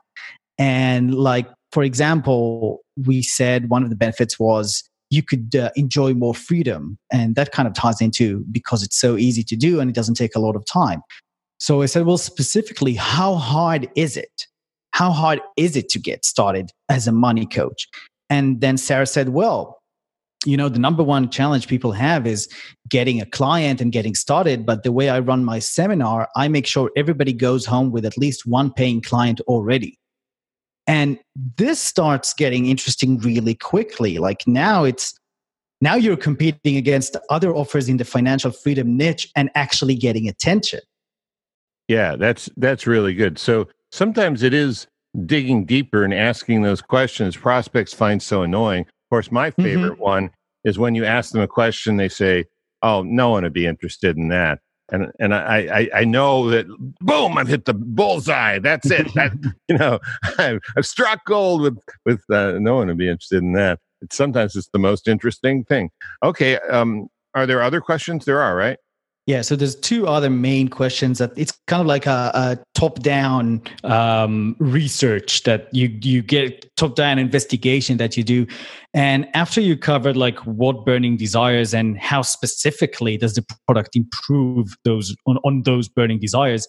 And 0.58 1.12
like 1.14 1.48
for 1.72 1.82
example, 1.82 2.84
we 3.04 3.20
said 3.20 3.68
one 3.68 3.82
of 3.82 3.90
the 3.90 3.96
benefits 3.96 4.38
was 4.38 4.88
you 5.10 5.24
could 5.24 5.56
uh, 5.56 5.70
enjoy 5.74 6.14
more 6.14 6.34
freedom. 6.34 6.96
And 7.12 7.34
that 7.34 7.50
kind 7.50 7.66
of 7.66 7.74
ties 7.74 8.00
into 8.00 8.44
because 8.52 8.84
it's 8.84 8.96
so 8.96 9.16
easy 9.16 9.42
to 9.42 9.56
do 9.56 9.80
and 9.80 9.90
it 9.90 9.96
doesn't 9.96 10.14
take 10.14 10.36
a 10.36 10.38
lot 10.38 10.54
of 10.54 10.64
time. 10.66 11.02
So 11.58 11.82
I 11.82 11.86
said, 11.86 12.06
well, 12.06 12.16
specifically, 12.16 12.94
how 12.94 13.34
hard 13.34 13.88
is 13.96 14.16
it? 14.16 14.46
How 14.92 15.10
hard 15.10 15.40
is 15.56 15.74
it 15.74 15.88
to 15.90 15.98
get 15.98 16.24
started 16.24 16.70
as 16.88 17.08
a 17.08 17.12
money 17.12 17.46
coach? 17.46 17.88
And 18.30 18.60
then 18.60 18.76
Sarah 18.76 19.06
said, 19.06 19.30
well, 19.30 19.80
you 20.44 20.56
know, 20.56 20.68
the 20.68 20.78
number 20.78 21.02
one 21.02 21.30
challenge 21.30 21.68
people 21.68 21.92
have 21.92 22.26
is 22.26 22.48
getting 22.88 23.20
a 23.20 23.26
client 23.26 23.80
and 23.80 23.92
getting 23.92 24.14
started. 24.14 24.66
But 24.66 24.82
the 24.82 24.92
way 24.92 25.08
I 25.08 25.18
run 25.18 25.44
my 25.44 25.58
seminar, 25.58 26.28
I 26.36 26.48
make 26.48 26.66
sure 26.66 26.90
everybody 26.96 27.32
goes 27.32 27.66
home 27.66 27.90
with 27.90 28.04
at 28.04 28.18
least 28.18 28.46
one 28.46 28.72
paying 28.72 29.00
client 29.00 29.40
already. 29.42 29.98
And 30.86 31.18
this 31.56 31.80
starts 31.80 32.34
getting 32.34 32.66
interesting 32.66 33.18
really 33.18 33.54
quickly. 33.54 34.18
Like 34.18 34.46
now 34.46 34.84
it's 34.84 35.18
now 35.80 35.94
you're 35.96 36.16
competing 36.16 36.76
against 36.76 37.16
other 37.30 37.54
offers 37.54 37.88
in 37.88 37.96
the 37.96 38.04
financial 38.04 38.50
freedom 38.50 38.96
niche 38.96 39.30
and 39.36 39.50
actually 39.54 39.94
getting 39.94 40.28
attention. 40.28 40.80
Yeah, 41.88 42.16
that's 42.16 42.48
that's 42.56 42.86
really 42.86 43.14
good. 43.14 43.38
So 43.38 43.68
sometimes 43.92 44.42
it 44.42 44.54
is 44.54 44.86
digging 45.26 45.64
deeper 45.64 46.02
and 46.02 46.12
asking 46.12 46.62
those 46.62 46.82
questions 46.82 47.36
prospects 47.36 47.94
find 47.94 48.22
so 48.22 48.42
annoying. 48.42 48.86
Of 49.14 49.16
course, 49.16 49.32
my 49.32 49.50
mm-hmm. 49.50 49.62
favorite 49.62 49.92
mm-hmm. 49.92 50.02
one 50.02 50.30
is 50.64 50.78
when 50.78 50.94
you 50.94 51.04
ask 51.04 51.32
them 51.32 51.40
a 51.40 51.48
question, 51.48 51.96
they 51.96 52.08
say, 52.08 52.46
"Oh, 52.82 53.02
no 53.02 53.30
one 53.30 53.44
would 53.44 53.52
be 53.52 53.66
interested 53.66 54.16
in 54.16 54.28
that." 54.28 54.60
and 54.90 55.10
and 55.18 55.34
I, 55.34 55.58
I 55.80 56.00
I 56.00 56.04
know 56.04 56.50
that 56.50 56.66
boom 57.00 57.38
I've 57.38 57.48
hit 57.48 57.64
the 57.64 57.74
bullseye. 57.74 58.58
That's 58.58 58.90
it. 58.90 59.12
That 59.14 59.32
you 59.68 59.78
know 59.78 59.98
I've, 60.38 60.60
I've 60.76 60.86
struck 60.86 61.24
gold 61.26 61.62
with 61.62 61.78
with 62.04 62.22
uh, 62.30 62.58
no 62.58 62.76
one 62.76 62.88
would 62.88 62.98
be 62.98 63.08
interested 63.08 63.42
in 63.42 63.52
that. 63.52 63.78
It's, 64.02 64.16
sometimes 64.16 64.56
it's 64.56 64.68
the 64.72 64.78
most 64.78 65.08
interesting 65.08 65.64
thing. 65.64 65.90
Okay, 66.22 66.58
um, 66.58 67.08
are 67.34 67.46
there 67.46 67.62
other 67.62 67.80
questions? 67.80 68.24
There 68.24 68.40
are, 68.40 68.54
right? 68.54 68.78
Yeah, 69.26 69.40
so 69.40 69.56
there's 69.56 69.74
two 69.74 70.06
other 70.06 70.28
main 70.28 70.68
questions 70.68 71.16
that 71.16 71.32
it's 71.34 71.52
kind 71.66 71.80
of 71.80 71.86
like 71.86 72.04
a, 72.04 72.30
a 72.34 72.58
top-down 72.74 73.62
um, 73.82 74.54
research 74.58 75.44
that 75.44 75.68
you 75.72 75.88
you 76.02 76.20
get 76.20 76.70
top-down 76.76 77.18
investigation 77.18 77.96
that 77.96 78.18
you 78.18 78.22
do, 78.22 78.46
and 78.92 79.26
after 79.32 79.62
you 79.62 79.78
covered 79.78 80.18
like 80.18 80.38
what 80.40 80.84
burning 80.84 81.16
desires 81.16 81.72
and 81.72 81.98
how 81.98 82.20
specifically 82.20 83.16
does 83.16 83.32
the 83.34 83.46
product 83.66 83.96
improve 83.96 84.76
those 84.84 85.16
on, 85.26 85.38
on 85.38 85.62
those 85.62 85.88
burning 85.88 86.18
desires, 86.18 86.68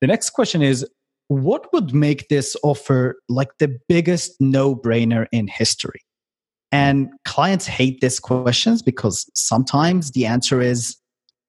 the 0.00 0.06
next 0.06 0.30
question 0.30 0.62
is 0.62 0.86
what 1.26 1.72
would 1.72 1.92
make 1.92 2.28
this 2.28 2.56
offer 2.62 3.16
like 3.28 3.48
the 3.58 3.76
biggest 3.88 4.36
no-brainer 4.38 5.26
in 5.32 5.48
history? 5.48 6.00
And 6.70 7.08
clients 7.24 7.66
hate 7.66 8.00
these 8.00 8.20
questions 8.20 8.80
because 8.80 9.28
sometimes 9.34 10.12
the 10.12 10.26
answer 10.26 10.60
is 10.60 10.96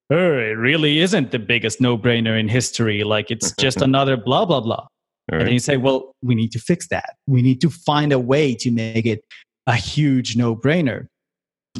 it 0.09 0.57
really 0.57 0.99
isn't 0.99 1.31
the 1.31 1.39
biggest 1.39 1.81
no 1.81 1.97
brainer 1.97 2.39
in 2.39 2.47
history. 2.47 3.03
Like 3.03 3.31
it's 3.31 3.51
just 3.59 3.81
another 3.81 4.17
blah, 4.17 4.45
blah, 4.45 4.61
blah. 4.61 4.87
Right. 5.31 5.39
And 5.39 5.47
then 5.47 5.53
you 5.53 5.59
say, 5.59 5.77
well, 5.77 6.13
we 6.21 6.35
need 6.35 6.51
to 6.53 6.59
fix 6.59 6.87
that. 6.87 7.15
We 7.27 7.41
need 7.41 7.59
to 7.61 7.69
find 7.69 8.13
a 8.13 8.19
way 8.19 8.55
to 8.55 8.71
make 8.71 9.05
it 9.05 9.21
a 9.65 9.75
huge 9.75 10.37
no 10.37 10.55
brainer. 10.55 11.07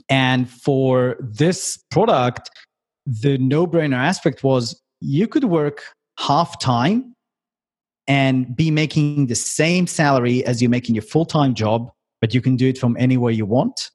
And 0.09 0.49
for 0.49 1.15
this 1.19 1.79
product, 1.89 2.49
the 3.05 3.37
no 3.37 3.65
brainer 3.65 3.95
aspect 3.95 4.43
was 4.43 4.79
you 4.99 5.27
could 5.27 5.45
work 5.45 5.81
half 6.19 6.59
time 6.59 7.13
and 8.07 8.55
be 8.55 8.69
making 8.69 9.27
the 9.27 9.35
same 9.35 9.87
salary 9.87 10.45
as 10.45 10.61
you 10.61 10.67
make 10.67 10.89
in 10.89 10.95
your 10.95 11.01
full 11.01 11.25
time 11.25 11.53
job, 11.53 11.89
but 12.19 12.33
you 12.33 12.41
can 12.41 12.57
do 12.57 12.67
it 12.67 12.77
from 12.77 12.97
anywhere 12.99 13.31
you 13.31 13.45
want 13.45 13.89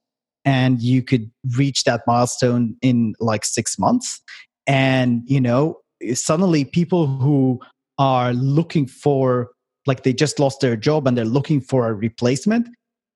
and 0.45 0.83
you 0.83 1.03
could 1.03 1.31
reach 1.57 1.85
that 1.85 2.03
milestone 2.07 2.77
in 2.83 3.15
like 3.21 3.45
six 3.45 3.79
months. 3.79 4.21
And 4.67 5.23
you 5.27 5.41
know 5.41 5.79
suddenly 6.15 6.65
people 6.65 7.07
who 7.07 7.61
are 7.99 8.33
looking 8.33 8.87
for 8.87 9.51
like 9.87 10.03
they 10.03 10.13
just 10.13 10.39
lost 10.39 10.61
their 10.61 10.77
job 10.77 11.07
and 11.07 11.17
they're 11.17 11.25
looking 11.25 11.61
for 11.61 11.89
a 11.89 11.95
replacement 11.95 12.69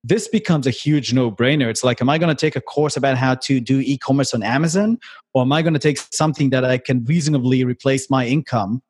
this 0.04 0.28
becomes 0.28 0.68
a 0.68 0.70
huge 0.70 1.12
no-brainer. 1.12 1.68
It's 1.68 1.82
like 1.82 2.00
am 2.00 2.08
i 2.08 2.18
going 2.18 2.34
to 2.34 2.40
take 2.40 2.54
a 2.54 2.60
course 2.60 2.96
about 2.96 3.16
how 3.16 3.34
to 3.34 3.60
do 3.60 3.80
e-commerce 3.80 4.32
on 4.34 4.42
amazon 4.42 4.98
or 5.34 5.42
am 5.42 5.52
i 5.52 5.62
going 5.62 5.74
to 5.74 5.80
take 5.80 5.98
something 6.12 6.50
that 6.50 6.64
i 6.64 6.78
can 6.78 7.04
reasonably 7.04 7.64
replace 7.64 8.08
my 8.08 8.26
income 8.26 8.82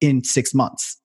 in 0.00 0.22
six 0.22 0.52
months? 0.54 1.00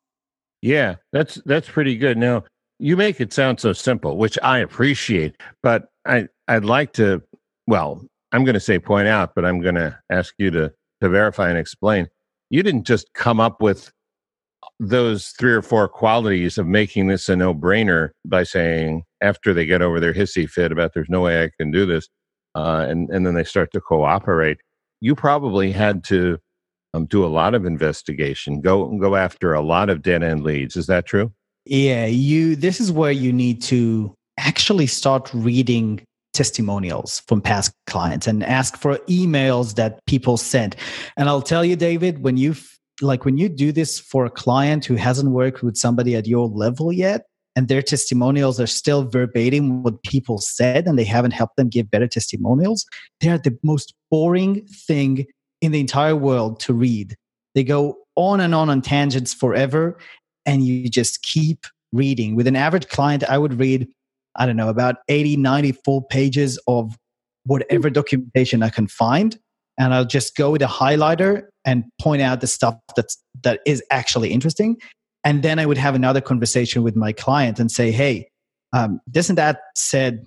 Yeah 0.62 0.96
that's 1.13 1.36
that's 1.46 1.70
pretty 1.70 1.96
good. 1.96 2.18
Now 2.18 2.44
you 2.80 2.98
make 2.98 3.22
it 3.22 3.32
sound 3.32 3.60
so 3.60 3.74
simple 3.74 4.18
which 4.18 4.38
i 4.44 4.60
appreciate 4.60 5.36
but 5.63 5.89
i 6.06 6.28
I'd 6.50 6.65
like 6.65 6.94
to, 6.94 7.22
well, 7.68 8.03
I'm 8.32 8.44
going 8.44 8.56
to 8.56 8.60
say 8.60 8.79
point 8.79 9.08
out, 9.08 9.36
but 9.36 9.46
I'm 9.46 9.62
going 9.62 9.75
to 9.75 9.98
ask 10.10 10.34
you 10.39 10.51
to, 10.51 10.74
to 11.00 11.10
verify 11.10 11.48
and 11.48 11.58
explain. 11.58 12.08
You 12.50 12.63
didn't 12.63 12.86
just 12.86 13.13
come 13.13 13.39
up 13.39 13.62
with 13.62 13.91
those 14.79 15.27
three 15.39 15.53
or 15.53 15.62
four 15.62 15.88
qualities 15.88 16.58
of 16.58 16.65
making 16.65 17.08
this 17.08 17.29
a 17.29 17.36
no 17.36 17.53
brainer 17.53 18.10
by 18.25 18.44
saying, 18.44 19.03
after 19.22 19.53
they 19.53 19.65
get 19.65 19.82
over 19.82 20.00
their 20.00 20.13
hissy 20.13 20.50
fit 20.50 20.72
about 20.72 20.94
there's 20.94 21.10
no 21.10 21.22
way 21.22 21.44
I 21.44 21.51
can 21.60 21.70
do 21.70 21.86
this, 21.86 22.10
uh, 22.56 22.86
and, 22.89 23.10
and 23.10 23.25
then 23.25 23.36
they 23.36 23.44
start 23.44 23.72
to 23.74 23.82
cooperate, 23.82 24.58
you 25.01 25.13
probably 25.13 25.72
had 25.72 26.03
to 26.06 26.39
um, 26.94 27.06
do 27.06 27.24
a 27.24 27.27
lot 27.27 27.53
of 27.53 27.65
investigation, 27.65 28.60
go, 28.60 28.88
go 28.98 29.15
after 29.15 29.53
a 29.53 29.62
lot 29.62 29.89
of 29.89 30.01
dead 30.01 30.24
end 30.24 30.44
leads. 30.44 30.75
Is 30.75 30.88
that 30.88 31.06
true? 31.06 31.32
Yeah, 31.65 32.06
you. 32.08 32.56
This 32.56 32.79
is 32.79 32.91
where 32.91 33.12
you 33.12 33.32
need 33.32 33.62
to 33.63 34.15
actually 34.39 34.88
start 34.88 35.29
reading 35.34 36.01
testimonials 36.39 37.22
from 37.27 37.41
past 37.41 37.74
clients 37.86 38.25
and 38.25 38.46
ask 38.46 38.77
for 38.77 38.96
emails 39.10 39.75
that 39.75 40.00
people 40.05 40.38
sent. 40.38 40.74
And 41.17 41.27
I'll 41.27 41.41
tell 41.41 41.65
you, 41.65 41.75
David, 41.75 42.24
when 42.24 42.38
you 42.38 42.55
like 43.01 43.25
when 43.25 43.38
you 43.38 43.50
do 43.50 43.74
this 43.74 44.00
for 44.00 44.24
a 44.24 44.29
client 44.29 44.86
who 44.86 44.96
hasn't 44.96 45.31
worked 45.31 45.63
with 45.63 45.75
somebody 45.75 46.15
at 46.15 46.27
your 46.27 46.48
level 46.48 46.93
yet, 46.93 47.24
and 47.58 47.67
their 47.67 47.81
testimonials 47.81 48.58
are 48.58 48.67
still 48.67 49.03
verbatim 49.03 49.84
what 49.84 50.01
people 50.03 50.38
said, 50.38 50.88
and 50.88 50.98
they 50.98 51.03
haven't 51.03 51.31
helped 51.31 51.58
them 51.58 51.67
give 51.67 51.91
better 51.91 52.08
testimonials, 52.08 52.86
they're 53.19 53.38
the 53.38 53.58
most 53.62 53.93
boring 54.10 54.65
thing 54.88 55.25
in 55.60 55.74
the 55.74 55.81
entire 55.81 56.15
world 56.15 56.62
to 56.62 56.74
read. 56.74 57.17
They 57.53 57.65
go 57.65 57.98
on 58.15 58.39
and 58.39 58.55
on 58.55 58.69
on 58.69 58.81
tangents 58.81 59.34
forever 59.34 59.98
and 60.46 60.65
you 60.65 60.88
just 60.88 61.22
keep 61.22 61.65
reading. 61.91 62.36
With 62.38 62.48
an 62.48 62.55
average 62.55 62.88
client, 62.88 63.25
I 63.25 63.38
would 63.38 63.60
read, 63.60 63.89
I 64.39 64.46
don't 64.46 64.55
know, 64.55 64.69
about 64.69 64.96
80, 65.10 65.38
90 65.38 65.74
full 65.84 66.01
pages 66.01 66.58
of 66.67 66.96
whatever 67.46 67.89
documentation 67.89 68.63
I 68.63 68.69
can 68.69 68.88
find. 68.88 69.38
And 69.77 69.93
I'll 69.93 70.05
just 70.05 70.36
go 70.36 70.51
with 70.51 70.62
a 70.62 70.67
highlighter 70.67 71.43
and 71.65 71.84
point 72.01 72.22
out 72.22 72.41
the 72.41 72.48
stuff 72.48 72.75
that's, 72.96 73.22
that 73.43 73.60
is 73.65 73.84
actually 73.91 74.31
interesting. 74.31 74.77
And 75.24 75.43
then 75.43 75.60
I 75.60 75.65
would 75.65 75.77
have 75.77 75.96
another 75.96 76.22
conversation 76.22 76.84
with 76.84 76.96
my 76.96 77.12
client 77.12 77.60
and 77.60 77.72
say, 77.72 77.91
hey, 77.91 78.29
um, 78.74 79.00
this 79.05 79.29
and 79.29 79.38
that 79.38 79.60
said, 79.75 80.25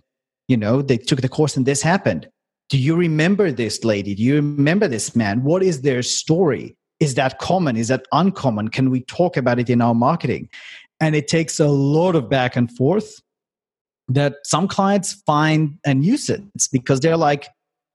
you 0.49 0.57
know, 0.57 0.83
they 0.83 0.99
took 0.99 1.21
the 1.21 1.29
course 1.29 1.57
and 1.57 1.67
this 1.67 1.83
happened. 1.83 2.29
Do 2.69 2.79
you 2.79 2.97
remember 2.97 3.51
this 3.51 3.85
lady? 3.85 4.15
Do 4.15 4.23
you 4.23 4.37
remember 4.37 4.89
this 4.89 5.17
man? 5.17 5.43
What 5.45 5.63
is 5.63 5.83
their 5.83 6.03
story? 6.03 6.77
Is 7.01 7.15
that 7.15 7.39
common? 7.39 7.77
Is 7.77 7.89
that 7.89 8.07
uncommon? 8.13 8.69
Can 8.69 8.91
we 8.91 9.03
talk 9.03 9.37
about 9.37 9.59
it 9.59 9.71
in 9.71 9.81
our 9.81 9.95
marketing? 9.95 10.49
And 11.01 11.15
it 11.17 11.29
takes 11.29 11.59
a 11.59 11.69
lot 11.69 12.15
of 12.15 12.29
back 12.29 12.57
and 12.57 12.71
forth 12.77 13.21
that 14.09 14.37
some 14.45 14.69
clients 14.69 15.15
find 15.27 15.79
and 15.85 16.03
a 16.03 16.07
nuisance 16.07 16.69
because 16.69 17.01
they're 17.01 17.17
like, 17.17 17.49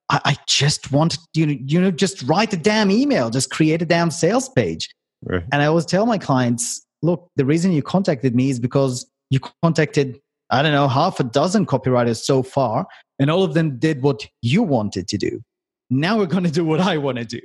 I, 0.09 0.21
I 0.23 0.37
just 0.47 0.91
want 0.91 1.17
you 1.33 1.45
know, 1.45 1.55
you 1.65 1.81
know, 1.81 1.91
just 1.91 2.23
write 2.23 2.53
a 2.53 2.57
damn 2.57 2.91
email, 2.91 3.29
just 3.29 3.49
create 3.49 3.81
a 3.81 3.85
damn 3.85 4.11
sales 4.11 4.49
page. 4.49 4.89
Right. 5.23 5.43
And 5.51 5.61
I 5.61 5.65
always 5.65 5.85
tell 5.85 6.05
my 6.05 6.17
clients, 6.17 6.85
look, 7.01 7.29
the 7.35 7.45
reason 7.45 7.71
you 7.71 7.81
contacted 7.81 8.35
me 8.35 8.49
is 8.49 8.59
because 8.59 9.05
you 9.29 9.39
contacted, 9.63 10.19
I 10.49 10.61
don't 10.61 10.71
know, 10.71 10.87
half 10.87 11.19
a 11.19 11.23
dozen 11.23 11.65
copywriters 11.65 12.23
so 12.23 12.43
far, 12.43 12.87
and 13.19 13.29
all 13.29 13.43
of 13.43 13.53
them 13.53 13.77
did 13.77 14.01
what 14.01 14.27
you 14.41 14.63
wanted 14.63 15.07
to 15.09 15.17
do. 15.17 15.41
Now 15.89 16.17
we're 16.17 16.25
going 16.27 16.43
to 16.43 16.51
do 16.51 16.63
what 16.63 16.79
I 16.79 16.97
want 16.97 17.17
to 17.17 17.25
do. 17.25 17.41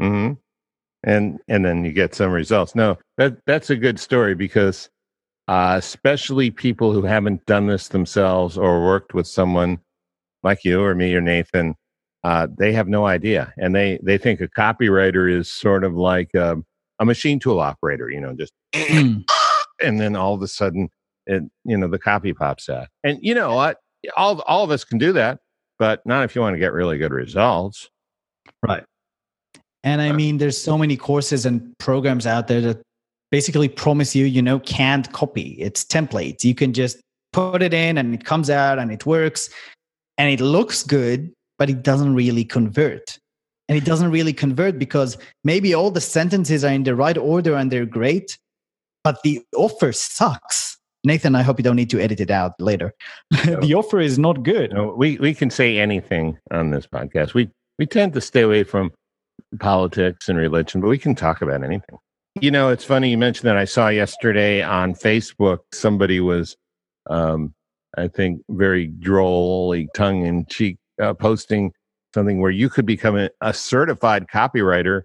Mm-hmm 0.00 0.34
and 1.04 1.38
and 1.48 1.64
then 1.64 1.84
you 1.84 1.92
get 1.92 2.14
some 2.14 2.32
results. 2.32 2.74
No, 2.74 2.98
that 3.16 3.38
that's 3.46 3.70
a 3.70 3.76
good 3.76 3.98
story 3.98 4.34
because 4.34 4.88
uh, 5.48 5.76
especially 5.78 6.50
people 6.50 6.92
who 6.92 7.02
haven't 7.02 7.44
done 7.46 7.66
this 7.66 7.88
themselves 7.88 8.58
or 8.58 8.84
worked 8.84 9.14
with 9.14 9.26
someone 9.26 9.78
like 10.42 10.62
you 10.62 10.82
or 10.82 10.94
me 10.94 11.14
or 11.14 11.22
Nathan, 11.22 11.74
uh, 12.22 12.46
they 12.58 12.72
have 12.72 12.86
no 12.86 13.06
idea, 13.06 13.52
and 13.56 13.74
they 13.74 13.98
they 14.02 14.18
think 14.18 14.40
a 14.40 14.48
copywriter 14.48 15.30
is 15.32 15.50
sort 15.50 15.84
of 15.84 15.94
like 15.94 16.30
a, 16.34 16.56
a 16.98 17.04
machine 17.04 17.38
tool 17.38 17.60
operator, 17.60 18.10
you 18.10 18.20
know, 18.20 18.34
just 18.34 18.52
hmm. 18.74 19.18
and 19.82 20.00
then 20.00 20.14
all 20.14 20.34
of 20.34 20.42
a 20.42 20.48
sudden, 20.48 20.90
it 21.26 21.42
you 21.64 21.76
know 21.76 21.88
the 21.88 21.98
copy 21.98 22.34
pops 22.34 22.68
out, 22.68 22.88
and 23.02 23.18
you 23.22 23.34
know 23.34 23.54
what, 23.54 23.78
all 24.16 24.40
all 24.42 24.64
of 24.64 24.70
us 24.70 24.84
can 24.84 24.98
do 24.98 25.12
that, 25.12 25.38
but 25.78 26.04
not 26.04 26.24
if 26.24 26.34
you 26.34 26.42
want 26.42 26.54
to 26.54 26.60
get 26.60 26.72
really 26.72 26.98
good 26.98 27.12
results, 27.12 27.88
right? 28.66 28.84
And 29.84 30.02
I 30.02 30.12
mean, 30.12 30.38
there's 30.38 30.60
so 30.60 30.76
many 30.76 30.96
courses 30.96 31.46
and 31.46 31.72
programs 31.78 32.26
out 32.26 32.48
there 32.48 32.60
that 32.60 32.82
basically 33.30 33.68
promise 33.68 34.14
you, 34.14 34.24
you 34.24 34.42
know, 34.42 34.58
can't 34.60 35.10
copy. 35.12 35.56
It's 35.58 35.84
templates. 35.84 36.44
You 36.44 36.54
can 36.54 36.72
just 36.72 36.98
put 37.32 37.62
it 37.62 37.74
in 37.74 37.98
and 37.98 38.14
it 38.14 38.24
comes 38.24 38.50
out 38.50 38.78
and 38.78 38.90
it 38.90 39.06
works 39.06 39.50
and 40.16 40.30
it 40.30 40.40
looks 40.40 40.82
good, 40.82 41.32
but 41.58 41.68
it 41.70 41.82
doesn't 41.82 42.14
really 42.14 42.44
convert. 42.44 43.18
And 43.68 43.76
it 43.76 43.84
doesn't 43.84 44.10
really 44.10 44.32
convert 44.32 44.78
because 44.78 45.18
maybe 45.44 45.74
all 45.74 45.90
the 45.90 46.00
sentences 46.00 46.64
are 46.64 46.72
in 46.72 46.84
the 46.84 46.94
right 46.94 47.18
order 47.18 47.54
and 47.54 47.70
they're 47.70 47.84
great, 47.84 48.38
but 49.04 49.22
the 49.22 49.42
offer 49.54 49.92
sucks. 49.92 50.78
Nathan, 51.04 51.34
I 51.34 51.42
hope 51.42 51.58
you 51.58 51.62
don't 51.62 51.76
need 51.76 51.90
to 51.90 52.00
edit 52.00 52.20
it 52.20 52.30
out 52.30 52.52
later. 52.58 52.92
No. 53.46 53.60
the 53.60 53.74
offer 53.74 54.00
is 54.00 54.18
not 54.18 54.42
good. 54.42 54.72
No, 54.72 54.94
we, 54.96 55.16
we 55.18 55.34
can 55.34 55.50
say 55.50 55.78
anything 55.78 56.38
on 56.50 56.70
this 56.70 56.86
podcast. 56.86 57.34
We 57.34 57.50
we 57.78 57.86
tend 57.86 58.12
to 58.14 58.20
stay 58.20 58.40
away 58.40 58.64
from 58.64 58.90
politics 59.60 60.28
and 60.28 60.36
religion, 60.36 60.80
but 60.80 60.88
we 60.88 60.98
can 60.98 61.14
talk 61.14 61.40
about 61.42 61.62
anything. 61.62 61.98
You 62.40 62.50
know, 62.52 62.68
it's 62.68 62.84
funny 62.84 63.10
you 63.10 63.18
mentioned 63.18 63.48
that. 63.48 63.56
I 63.56 63.64
saw 63.64 63.88
yesterday 63.88 64.62
on 64.62 64.94
Facebook 64.94 65.58
somebody 65.72 66.20
was, 66.20 66.56
um, 67.10 67.52
I 67.96 68.06
think, 68.08 68.42
very 68.48 68.86
drolly, 68.86 69.88
tongue 69.94 70.24
in 70.24 70.46
cheek, 70.46 70.76
uh, 71.02 71.14
posting 71.14 71.72
something 72.14 72.40
where 72.40 72.50
you 72.50 72.68
could 72.68 72.86
become 72.86 73.16
a, 73.16 73.30
a 73.40 73.52
certified 73.52 74.26
copywriter 74.32 75.02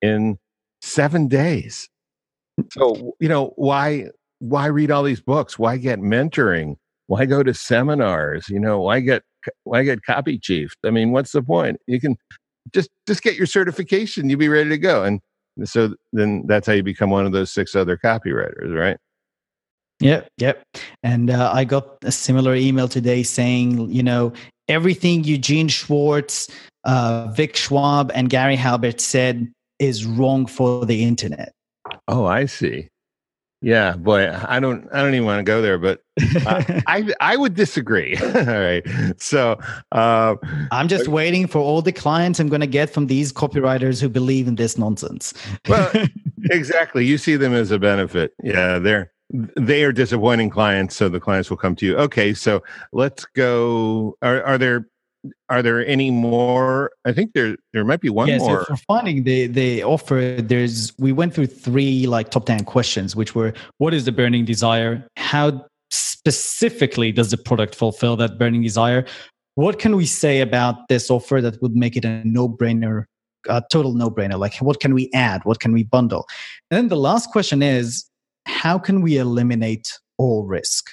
in 0.00 0.38
seven 0.80 1.28
days. 1.28 1.88
So, 2.72 3.14
you 3.20 3.28
know, 3.28 3.52
why 3.56 4.06
why 4.38 4.66
read 4.66 4.90
all 4.90 5.02
these 5.02 5.20
books? 5.20 5.58
Why 5.58 5.76
get 5.76 5.98
mentoring? 5.98 6.76
Why 7.08 7.26
go 7.26 7.42
to 7.42 7.52
seminars? 7.52 8.48
You 8.48 8.60
know, 8.60 8.80
why 8.80 9.00
get 9.00 9.22
why 9.64 9.82
get 9.82 10.02
copy 10.02 10.38
chief? 10.38 10.74
I 10.84 10.90
mean, 10.90 11.12
what's 11.12 11.32
the 11.32 11.42
point? 11.42 11.78
You 11.86 12.00
can 12.00 12.16
just 12.72 12.88
just 13.06 13.22
get 13.22 13.36
your 13.36 13.46
certification 13.46 14.30
you'll 14.30 14.38
be 14.38 14.48
ready 14.48 14.70
to 14.70 14.78
go 14.78 15.04
and 15.04 15.20
so 15.68 15.94
then 16.12 16.44
that's 16.46 16.66
how 16.66 16.72
you 16.72 16.82
become 16.82 17.10
one 17.10 17.26
of 17.26 17.32
those 17.32 17.50
six 17.50 17.74
other 17.74 17.96
copywriters 17.96 18.74
right? 18.76 18.96
Yep 20.00 20.28
yep. 20.38 20.62
And 21.02 21.30
uh, 21.30 21.50
i 21.52 21.64
got 21.64 21.98
a 22.02 22.12
similar 22.12 22.54
email 22.54 22.88
today 22.88 23.22
saying 23.22 23.90
you 23.90 24.02
know 24.02 24.32
everything 24.68 25.24
eugene 25.24 25.68
schwartz 25.68 26.48
uh, 26.84 27.28
vic 27.28 27.56
schwab 27.56 28.10
and 28.14 28.30
gary 28.30 28.56
halbert 28.56 29.00
said 29.00 29.52
is 29.78 30.04
wrong 30.04 30.46
for 30.46 30.86
the 30.86 31.02
internet. 31.04 31.52
Oh 32.08 32.24
i 32.26 32.46
see 32.46 32.88
yeah, 33.62 33.94
boy, 33.94 34.30
I 34.30 34.58
don't, 34.58 34.88
I 34.92 35.02
don't 35.02 35.14
even 35.14 35.26
want 35.26 35.40
to 35.40 35.42
go 35.42 35.60
there, 35.60 35.78
but 35.78 36.02
uh, 36.46 36.80
I, 36.86 37.12
I 37.20 37.36
would 37.36 37.54
disagree. 37.54 38.16
all 38.22 38.30
right, 38.32 38.86
so 39.18 39.58
uh, 39.92 40.36
I'm 40.70 40.88
just 40.88 41.08
waiting 41.08 41.46
for 41.46 41.58
all 41.58 41.82
the 41.82 41.92
clients 41.92 42.40
I'm 42.40 42.48
going 42.48 42.62
to 42.62 42.66
get 42.66 42.90
from 42.90 43.06
these 43.06 43.32
copywriters 43.32 44.00
who 44.00 44.08
believe 44.08 44.48
in 44.48 44.54
this 44.54 44.78
nonsense. 44.78 45.34
well, 45.68 45.92
exactly. 46.50 47.04
You 47.04 47.18
see 47.18 47.36
them 47.36 47.52
as 47.52 47.70
a 47.70 47.78
benefit. 47.78 48.32
Yeah, 48.42 48.78
they're 48.78 49.12
they 49.32 49.84
are 49.84 49.92
disappointing 49.92 50.50
clients, 50.50 50.96
so 50.96 51.08
the 51.08 51.20
clients 51.20 51.50
will 51.50 51.56
come 51.56 51.76
to 51.76 51.86
you. 51.86 51.96
Okay, 51.96 52.34
so 52.34 52.62
let's 52.92 53.24
go. 53.26 54.16
Are 54.22 54.42
are 54.42 54.58
there 54.58 54.88
are 55.48 55.62
there 55.62 55.86
any 55.86 56.10
more? 56.10 56.92
I 57.04 57.12
think 57.12 57.32
there 57.34 57.56
there 57.72 57.84
might 57.84 58.00
be 58.00 58.08
one 58.08 58.28
yeah, 58.28 58.38
more. 58.38 58.60
so 58.60 58.76
for 58.76 58.76
finding 58.76 59.24
the 59.24 59.46
the 59.46 59.82
offer 59.82 60.36
there's 60.38 60.96
we 60.98 61.12
went 61.12 61.34
through 61.34 61.46
three 61.46 62.06
like 62.06 62.30
top 62.30 62.46
10 62.46 62.64
questions 62.64 63.14
which 63.14 63.34
were 63.34 63.52
what 63.78 63.92
is 63.94 64.04
the 64.04 64.12
burning 64.12 64.44
desire? 64.44 65.06
How 65.16 65.66
specifically 65.90 67.12
does 67.12 67.30
the 67.30 67.36
product 67.36 67.74
fulfill 67.74 68.16
that 68.16 68.38
burning 68.38 68.62
desire? 68.62 69.04
What 69.56 69.78
can 69.78 69.96
we 69.96 70.06
say 70.06 70.40
about 70.40 70.88
this 70.88 71.10
offer 71.10 71.40
that 71.40 71.60
would 71.60 71.74
make 71.74 71.96
it 71.96 72.04
a 72.04 72.22
no-brainer 72.24 73.04
a 73.48 73.62
total 73.70 73.94
no-brainer? 73.94 74.38
Like 74.38 74.56
what 74.56 74.80
can 74.80 74.94
we 74.94 75.10
add? 75.12 75.44
What 75.44 75.60
can 75.60 75.72
we 75.72 75.84
bundle? 75.84 76.26
And 76.70 76.78
then 76.78 76.88
the 76.88 76.96
last 76.96 77.30
question 77.30 77.62
is 77.62 78.06
how 78.46 78.78
can 78.78 79.02
we 79.02 79.18
eliminate 79.18 79.98
all 80.18 80.46
risk 80.46 80.90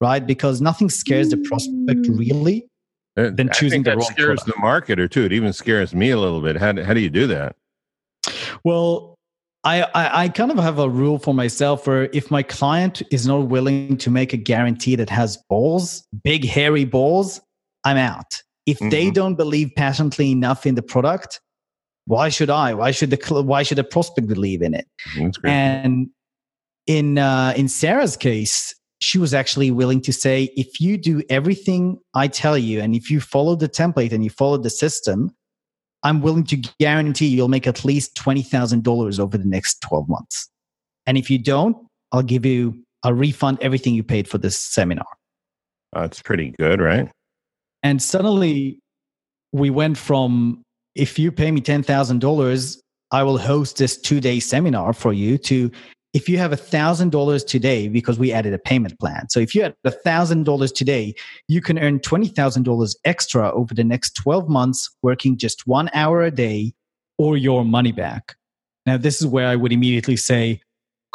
right? 0.00 0.26
Because 0.26 0.60
nothing 0.60 0.90
scares 0.90 1.30
the 1.30 1.38
prospect 1.38 2.00
mm. 2.02 2.18
really 2.18 2.66
than 3.16 3.50
choosing 3.52 3.82
the 3.82 3.96
wrong 3.96 4.02
scares 4.02 4.44
product. 4.44 4.46
the 4.46 4.52
marketer 4.62 5.10
too. 5.10 5.24
It 5.24 5.32
even 5.32 5.52
scares 5.52 5.94
me 5.94 6.10
a 6.10 6.18
little 6.18 6.40
bit. 6.40 6.56
How 6.56 6.72
do, 6.72 6.84
how 6.84 6.94
do 6.94 7.00
you 7.00 7.10
do 7.10 7.26
that? 7.26 7.56
Well, 8.64 9.16
I, 9.64 9.82
I, 9.82 10.22
I 10.24 10.28
kind 10.28 10.52
of 10.52 10.58
have 10.58 10.78
a 10.78 10.88
rule 10.88 11.18
for 11.18 11.34
myself 11.34 11.86
where 11.88 12.04
if 12.12 12.30
my 12.30 12.42
client 12.44 13.02
is 13.10 13.26
not 13.26 13.48
willing 13.48 13.96
to 13.98 14.10
make 14.10 14.32
a 14.32 14.36
guarantee 14.36 14.94
that 14.94 15.10
has 15.10 15.38
balls, 15.48 16.06
big 16.22 16.44
hairy 16.44 16.84
balls, 16.84 17.40
I'm 17.84 17.96
out. 17.96 18.42
If 18.66 18.78
mm-hmm. 18.78 18.90
they 18.90 19.10
don't 19.10 19.34
believe 19.34 19.72
passionately 19.76 20.30
enough 20.30 20.66
in 20.66 20.76
the 20.76 20.82
product, 20.82 21.40
why 22.04 22.28
should 22.28 22.50
I? 22.50 22.74
Why 22.74 22.92
should 22.92 23.10
the 23.10 23.42
why 23.42 23.64
should 23.64 23.78
the 23.78 23.84
prospect 23.84 24.28
believe 24.28 24.62
in 24.62 24.74
it? 24.74 24.86
And 25.44 26.10
in 26.86 27.18
uh, 27.18 27.52
in 27.56 27.68
Sarah's 27.68 28.16
case, 28.16 28.75
she 29.00 29.18
was 29.18 29.34
actually 29.34 29.70
willing 29.70 30.00
to 30.02 30.12
say, 30.12 30.50
if 30.56 30.80
you 30.80 30.96
do 30.96 31.22
everything 31.28 31.98
I 32.14 32.28
tell 32.28 32.56
you, 32.56 32.80
and 32.80 32.94
if 32.94 33.10
you 33.10 33.20
follow 33.20 33.54
the 33.54 33.68
template 33.68 34.12
and 34.12 34.24
you 34.24 34.30
follow 34.30 34.56
the 34.56 34.70
system, 34.70 35.30
I'm 36.02 36.22
willing 36.22 36.44
to 36.44 36.56
guarantee 36.78 37.26
you'll 37.26 37.48
make 37.48 37.66
at 37.66 37.84
least 37.84 38.14
$20,000 38.16 39.20
over 39.20 39.36
the 39.36 39.44
next 39.44 39.80
12 39.82 40.08
months. 40.08 40.48
And 41.06 41.18
if 41.18 41.30
you 41.30 41.38
don't, 41.38 41.76
I'll 42.12 42.22
give 42.22 42.46
you, 42.46 42.82
I'll 43.02 43.12
refund 43.12 43.58
everything 43.60 43.94
you 43.94 44.02
paid 44.02 44.28
for 44.28 44.38
this 44.38 44.58
seminar. 44.58 45.06
That's 45.92 46.22
pretty 46.22 46.54
good, 46.58 46.80
right? 46.80 47.10
And 47.82 48.02
suddenly 48.02 48.78
we 49.52 49.70
went 49.70 49.98
from, 49.98 50.62
if 50.94 51.18
you 51.18 51.30
pay 51.30 51.50
me 51.50 51.60
$10,000, 51.60 52.78
I 53.12 53.22
will 53.22 53.38
host 53.38 53.78
this 53.78 53.96
two 53.96 54.20
day 54.20 54.40
seminar 54.40 54.92
for 54.92 55.12
you 55.12 55.38
to 55.38 55.70
if 56.12 56.28
you 56.28 56.38
have 56.38 56.52
a 56.52 56.56
thousand 56.56 57.10
dollars 57.10 57.44
today 57.44 57.88
because 57.88 58.18
we 58.18 58.32
added 58.32 58.54
a 58.54 58.58
payment 58.58 58.98
plan. 58.98 59.28
So 59.28 59.40
if 59.40 59.54
you 59.54 59.62
had 59.62 59.74
a 59.84 59.90
thousand 59.90 60.44
dollars 60.44 60.72
today 60.72 61.14
you 61.48 61.60
can 61.60 61.78
earn 61.78 62.00
twenty 62.00 62.28
thousand 62.28 62.64
dollars 62.64 62.96
extra 63.04 63.52
over 63.52 63.74
the 63.74 63.84
next 63.84 64.14
12 64.16 64.48
months 64.48 64.90
working 65.02 65.36
just 65.36 65.66
one 65.66 65.90
hour 65.94 66.22
a 66.22 66.30
day 66.30 66.74
or 67.18 67.36
your 67.36 67.64
money 67.64 67.92
back. 67.92 68.36
Now 68.86 68.96
this 68.96 69.20
is 69.20 69.26
where 69.26 69.48
i 69.48 69.56
would 69.56 69.72
immediately 69.72 70.16
say 70.16 70.60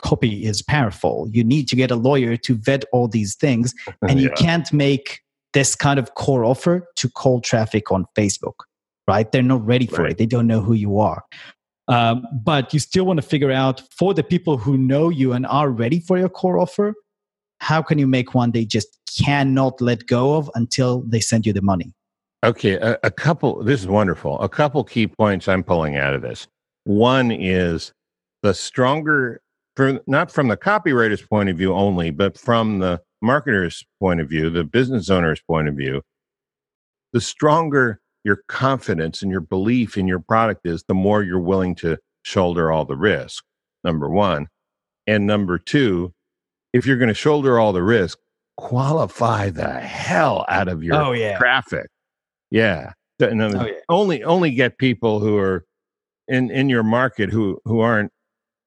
copy 0.01 0.45
is 0.45 0.61
powerful. 0.61 1.27
You 1.31 1.43
need 1.43 1.67
to 1.69 1.75
get 1.75 1.91
a 1.91 1.95
lawyer 1.95 2.35
to 2.37 2.55
vet 2.55 2.85
all 2.91 3.07
these 3.07 3.35
things 3.35 3.73
and 4.07 4.19
yeah. 4.19 4.23
you 4.23 4.31
can't 4.31 4.71
make 4.73 5.21
this 5.53 5.75
kind 5.75 5.99
of 5.99 6.15
core 6.15 6.45
offer 6.45 6.87
to 6.95 7.09
cold 7.09 7.43
traffic 7.43 7.91
on 7.91 8.05
facebook 8.17 8.55
right? 9.07 9.31
They're 9.31 9.43
not 9.43 9.65
ready 9.65 9.87
for 9.87 10.03
right. 10.03 10.11
it 10.11 10.17
they 10.17 10.25
don't 10.25 10.47
know 10.47 10.61
who 10.61 10.73
you 10.73 10.99
are 10.99 11.23
Um, 11.91 12.25
but 12.31 12.73
you 12.73 12.79
still 12.79 13.05
want 13.05 13.17
to 13.17 13.27
figure 13.27 13.51
out 13.51 13.81
for 13.91 14.13
the 14.13 14.23
people 14.23 14.57
who 14.57 14.77
know 14.77 15.09
you 15.09 15.33
and 15.33 15.45
are 15.45 15.69
ready 15.69 15.99
for 15.99 16.17
your 16.17 16.29
core 16.29 16.57
offer, 16.57 16.93
how 17.59 17.81
can 17.81 17.99
you 17.99 18.07
make 18.07 18.33
one 18.33 18.51
they 18.51 18.63
just 18.63 18.97
cannot 19.19 19.81
let 19.81 20.07
go 20.07 20.35
of 20.35 20.49
until 20.55 21.01
they 21.01 21.19
send 21.19 21.45
you 21.45 21.51
the 21.51 21.61
money? 21.61 21.93
Okay, 22.45 22.75
a, 22.75 22.97
a 23.03 23.11
couple, 23.11 23.61
this 23.61 23.81
is 23.81 23.87
wonderful. 23.87 24.39
A 24.39 24.47
couple 24.47 24.81
key 24.85 25.05
points 25.05 25.49
I'm 25.49 25.63
pulling 25.63 25.97
out 25.97 26.13
of 26.13 26.21
this. 26.21 26.47
One 26.85 27.29
is 27.29 27.91
the 28.41 28.53
stronger, 28.53 29.41
for, 29.75 29.99
not 30.07 30.31
from 30.31 30.47
the 30.47 30.57
copywriter's 30.57 31.21
point 31.21 31.49
of 31.49 31.57
view 31.57 31.73
only, 31.73 32.09
but 32.09 32.37
from 32.37 32.79
the 32.79 33.01
marketer's 33.21 33.85
point 33.99 34.21
of 34.21 34.29
view, 34.29 34.49
the 34.49 34.63
business 34.63 35.09
owner's 35.09 35.41
point 35.41 35.67
of 35.67 35.75
view, 35.75 36.01
the 37.11 37.21
stronger 37.21 37.99
your 38.23 38.39
confidence 38.47 39.21
and 39.21 39.31
your 39.31 39.41
belief 39.41 39.97
in 39.97 40.07
your 40.07 40.19
product 40.19 40.65
is, 40.65 40.83
the 40.87 40.93
more 40.93 41.23
you're 41.23 41.39
willing 41.39 41.75
to 41.75 41.97
shoulder 42.23 42.71
all 42.71 42.85
the 42.85 42.95
risk, 42.95 43.43
number 43.83 44.09
one. 44.09 44.47
And 45.07 45.25
number 45.25 45.57
two, 45.57 46.13
if 46.73 46.85
you're 46.85 46.97
going 46.97 47.07
to 47.09 47.13
shoulder 47.13 47.59
all 47.59 47.73
the 47.73 47.83
risk, 47.83 48.17
qualify 48.57 49.49
the 49.49 49.79
hell 49.79 50.45
out 50.47 50.67
of 50.67 50.83
your 50.83 50.95
oh, 50.95 51.11
yeah. 51.13 51.37
traffic. 51.37 51.87
Yeah. 52.51 52.93
oh, 53.21 53.65
yeah. 53.65 53.73
Only 53.89 54.23
only 54.23 54.51
get 54.51 54.77
people 54.77 55.19
who 55.19 55.37
are 55.37 55.65
in 56.27 56.51
in 56.51 56.69
your 56.69 56.83
market 56.83 57.29
who 57.29 57.59
who 57.65 57.79
aren't 57.79 58.11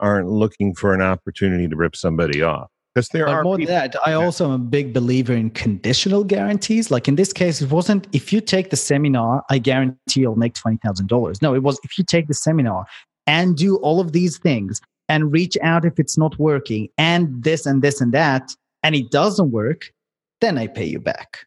aren't 0.00 0.28
looking 0.28 0.74
for 0.74 0.92
an 0.92 1.00
opportunity 1.00 1.68
to 1.68 1.76
rip 1.76 1.96
somebody 1.96 2.42
off 2.42 2.68
because 2.94 3.08
there 3.08 3.26
but 3.26 3.34
are 3.34 3.42
more 3.42 3.56
people, 3.56 3.74
than 3.74 3.90
that 3.90 4.06
i 4.06 4.12
also 4.12 4.46
am 4.46 4.52
a 4.52 4.58
big 4.58 4.92
believer 4.92 5.32
in 5.32 5.50
conditional 5.50 6.24
guarantees. 6.24 6.90
Like 6.90 7.08
in 7.08 7.16
this 7.16 7.32
case 7.32 7.60
it 7.60 7.70
wasn't 7.70 8.06
if 8.12 8.32
you 8.32 8.40
take 8.40 8.70
the 8.70 8.76
seminar 8.76 9.44
i 9.50 9.58
guarantee 9.58 10.20
you'll 10.20 10.36
make 10.36 10.54
$20000 10.54 11.42
no 11.42 11.54
it 11.54 11.62
was 11.62 11.78
if 11.84 11.98
you 11.98 12.04
take 12.04 12.28
the 12.28 12.34
seminar 12.34 12.86
and 13.26 13.56
do 13.56 13.76
all 13.76 14.00
of 14.00 14.12
these 14.12 14.38
things 14.38 14.80
and 15.08 15.32
reach 15.32 15.56
out 15.62 15.84
if 15.84 15.98
it's 15.98 16.16
not 16.16 16.38
working 16.38 16.88
and 16.98 17.42
this 17.42 17.66
and 17.66 17.82
this 17.82 18.00
and 18.00 18.12
that 18.12 18.54
and 18.82 18.94
it 18.94 19.10
doesn't 19.10 19.50
work 19.50 19.92
then 20.40 20.58
i 20.58 20.66
pay 20.66 20.84
you 20.84 20.98
back. 20.98 21.46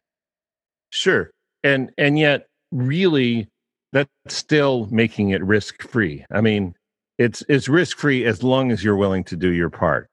Sure. 0.90 1.30
And 1.62 1.90
and 1.98 2.18
yet 2.18 2.46
really 2.72 3.48
that's 3.92 4.10
still 4.28 4.86
making 4.90 5.30
it 5.30 5.42
risk 5.42 5.82
free 5.82 6.24
i 6.30 6.40
mean 6.40 6.74
it's 7.16 7.42
it's 7.48 7.68
risk 7.68 7.96
free 7.96 8.24
as 8.26 8.42
long 8.42 8.70
as 8.70 8.84
you're 8.84 8.96
willing 8.96 9.24
to 9.24 9.36
do 9.36 9.50
your 9.50 9.70
part 9.70 10.08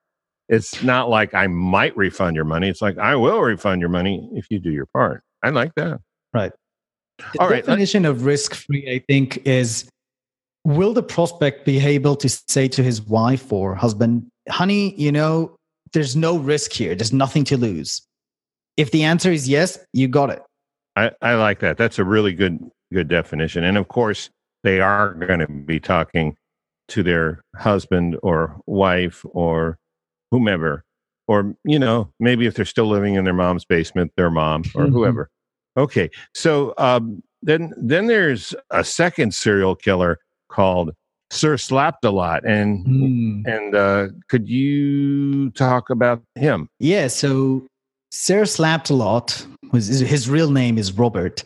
it's 0.50 0.84
not 0.84 1.10
like 1.10 1.34
I 1.34 1.48
might 1.48 1.96
refund 1.98 2.36
your 2.36 2.46
money. 2.46 2.70
It's 2.70 2.82
like 2.82 2.98
I 2.98 3.16
will 3.16 3.42
refund 3.42 3.82
your 3.82 3.90
money 3.90 4.30
if 4.34 4.48
you 4.50 4.60
do 4.60 4.72
your 4.72 4.86
part. 4.88 5.24
I 5.44 5.50
like 5.50 5.74
that. 5.76 6.00
Right. 6.34 6.52
The 7.34 7.40
All 7.40 7.50
definition 7.50 8.04
right. 8.04 8.10
of 8.10 8.26
risk 8.26 8.54
free, 8.54 8.90
I 8.92 9.04
think, 9.12 9.38
is 9.46 9.90
will 10.64 10.94
the 10.94 11.04
prospect 11.04 11.66
be 11.66 11.80
able 11.80 12.16
to 12.18 12.30
say 12.30 12.68
to 12.68 12.84
his 12.84 13.02
wife 13.02 13.52
or 13.52 13.76
husband, 13.76 14.28
honey, 14.50 14.94
you 15.00 15.12
know, 15.12 15.56
there's 15.94 16.16
no 16.16 16.38
risk 16.38 16.74
here. 16.74 16.96
There's 16.96 17.14
nothing 17.14 17.44
to 17.46 17.58
lose. 17.58 18.02
If 18.76 18.92
the 18.92 19.04
answer 19.04 19.32
is 19.32 19.48
yes, 19.48 19.80
you 19.94 20.08
got 20.08 20.30
it. 20.30 20.42
I, 20.96 21.12
I 21.22 21.36
like 21.36 21.60
that. 21.60 21.78
That's 21.78 22.00
a 22.00 22.04
really 22.04 22.34
good 22.34 22.60
good 22.94 23.08
definition. 23.08 23.64
And 23.64 23.78
of 23.78 23.88
course, 23.88 24.30
they 24.64 24.80
are 24.80 25.14
going 25.14 25.40
to 25.40 25.48
be 25.48 25.80
talking 25.80 26.36
to 26.90 27.04
their 27.04 27.42
husband 27.56 28.18
or 28.22 28.60
wife 28.66 29.26
or 29.32 29.78
whomever, 30.36 30.84
or 31.28 31.56
you 31.64 31.80
know, 31.80 32.12
maybe 32.20 32.46
if 32.46 32.56
they're 32.56 32.66
still 32.66 32.88
living 32.88 33.16
in 33.16 33.24
their 33.24 33.34
mom's 33.34 33.64
basement, 33.64 34.12
their 34.18 34.30
mom 34.30 34.64
or 34.76 34.84
mm-hmm. 34.84 34.94
whoever. 34.94 35.30
Okay, 35.78 36.10
so 36.34 36.74
um, 36.78 37.24
then 37.42 37.74
then 37.78 38.08
there's 38.08 38.54
a 38.72 38.84
second 38.84 39.34
serial 39.34 39.76
killer 39.76 40.20
called 40.50 40.92
Sir 41.32 41.58
Slapped 41.58 42.04
a 42.04 42.12
Lot, 42.12 42.46
and 42.46 42.86
mm. 42.86 43.48
and 43.48 43.76
uh, 43.76 44.08
could 44.28 44.50
you 44.50 45.52
talk 45.52 45.90
about 45.90 46.22
him? 46.36 46.68
Yeah, 46.80 47.08
so 47.08 47.66
Sir 48.12 48.46
Slapped 48.46 48.90
a 48.90 48.94
Lot 48.94 49.46
was 49.72 49.88
his 49.88 50.30
real 50.30 50.52
name 50.52 50.78
is 50.78 50.92
Robert. 50.92 51.44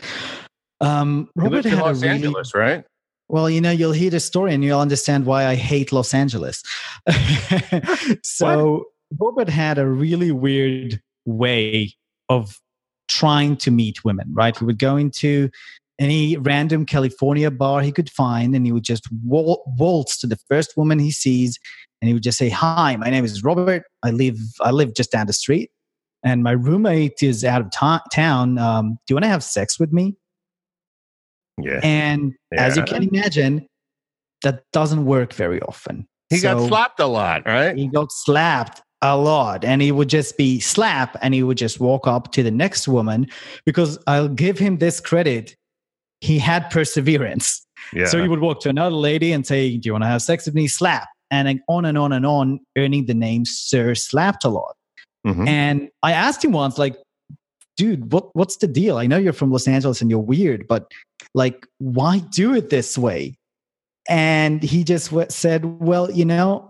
Um, 0.82 1.30
Robert 1.36 1.66
had 1.66 1.80
Los 1.80 2.02
really, 2.02 2.16
Angeles, 2.16 2.56
right? 2.56 2.86
Well, 3.30 3.50
you 3.50 3.62
know, 3.62 3.72
you'll 3.72 3.92
hear 3.92 4.10
the 4.10 4.20
story 4.20 4.54
and 4.54 4.64
you'll 4.64 4.80
understand 4.80 5.26
why 5.26 5.46
I 5.46 5.56
hate 5.56 5.92
Los 5.92 6.14
Angeles. 6.14 6.64
so, 8.24 8.86
Robert 9.20 9.50
had 9.50 9.78
a 9.78 9.88
really 9.88 10.32
weird 10.32 11.00
way 11.26 11.94
of 12.28 12.60
trying 13.08 13.56
to 13.58 13.72
meet 13.72 14.04
women, 14.04 14.28
right? 14.34 14.58
He 14.58 14.66
would 14.66 14.80
go 14.80 14.98
into 14.98 15.50
any 16.00 16.38
random 16.38 16.86
California 16.86 17.52
bar 17.52 17.82
he 17.82 17.92
could 17.92 18.10
find 18.10 18.56
and 18.56 18.66
he 18.66 18.72
would 18.72 18.84
just 18.84 19.08
waltz 19.24 20.18
to 20.20 20.28
the 20.28 20.38
first 20.48 20.78
woman 20.78 20.98
he 20.98 21.12
sees 21.12 21.60
and 22.02 22.08
he 22.08 22.14
would 22.14 22.24
just 22.24 22.38
say, 22.38 22.50
Hi, 22.50 22.96
my 22.96 23.10
name 23.10 23.26
is 23.26 23.44
Robert. 23.44 23.84
I 24.02 24.12
live, 24.12 24.40
I 24.62 24.72
live 24.72 24.94
just 24.96 25.12
down 25.12 25.28
the 25.28 25.34
street 25.34 25.72
and 26.24 26.44
my 26.44 26.52
roommate 26.52 27.22
is 27.22 27.44
out 27.44 27.62
of 27.62 27.72
ta- 27.72 28.04
town. 28.14 28.58
Um, 28.58 28.98
do 29.06 29.12
you 29.12 29.16
want 29.16 29.26
to 29.26 29.30
have 29.30 29.44
sex 29.44 29.80
with 29.80 29.92
me? 29.92 30.16
Yeah. 31.64 31.80
And 31.84 32.34
yeah. 32.52 32.64
as 32.66 32.78
you 32.78 32.84
can 32.84 33.04
imagine, 33.04 33.68
that 34.44 34.64
doesn't 34.74 35.06
work 35.06 35.34
very 35.34 35.62
often. 35.62 36.08
He 36.30 36.38
so 36.38 36.56
got 36.56 36.68
slapped 36.68 37.00
a 37.00 37.08
lot, 37.08 37.46
right? 37.46 37.76
He 37.76 37.88
got 37.88 38.12
slapped 38.12 38.82
a 39.02 39.18
lot 39.18 39.64
and 39.64 39.82
he 39.82 39.92
would 39.92 40.10
just 40.10 40.38
be 40.38 40.60
slap 40.60 41.18
and 41.22 41.34
he 41.34 41.42
would 41.44 41.58
just 41.58 41.80
walk 41.80 42.08
up 42.08 42.32
to 42.34 42.44
the 42.44 42.52
next 42.52 42.88
woman 42.88 43.28
because 43.66 43.98
I'll 44.08 44.28
give 44.28 44.60
him 44.60 44.78
this 44.78 45.00
credit. 45.00 45.56
He 46.22 46.38
had 46.38 46.70
perseverance. 46.70 47.66
Yeah. 47.94 48.06
So 48.06 48.22
he 48.22 48.28
would 48.28 48.42
walk 48.42 48.60
to 48.62 48.70
another 48.70 48.96
lady 48.96 49.32
and 49.32 49.48
say, 49.48 49.78
Do 49.78 49.88
you 49.88 49.94
want 49.94 50.04
to 50.04 50.08
have 50.08 50.22
sex 50.22 50.46
with 50.46 50.54
me? 50.54 50.68
Slap. 50.68 51.08
And 51.32 51.62
on 51.68 51.86
and 51.86 51.98
on 51.98 52.12
and 52.12 52.26
on, 52.26 52.60
earning 52.78 53.06
the 53.06 53.14
name 53.14 53.46
Sir 53.46 53.96
Slapped 53.96 54.44
a 54.44 54.50
lot. 54.50 54.76
Mm-hmm. 55.26 55.48
And 55.48 55.90
I 56.02 56.12
asked 56.12 56.44
him 56.44 56.52
once, 56.52 56.78
like, 56.78 56.98
dude, 57.78 58.12
what, 58.12 58.36
what's 58.36 58.58
the 58.58 58.68
deal? 58.68 58.98
I 58.98 59.06
know 59.06 59.18
you're 59.18 59.34
from 59.34 59.52
Los 59.52 59.68
Angeles 59.68 60.02
and 60.02 60.10
you're 60.10 60.20
weird, 60.20 60.68
but 60.68 60.92
like, 61.34 61.66
why 61.78 62.20
do 62.20 62.54
it 62.54 62.70
this 62.70 62.98
way? 62.98 63.36
And 64.08 64.64
he 64.64 64.84
just 64.84 65.14
said, 65.32 65.66
well, 65.80 66.10
you 66.12 66.26
know, 66.26 66.70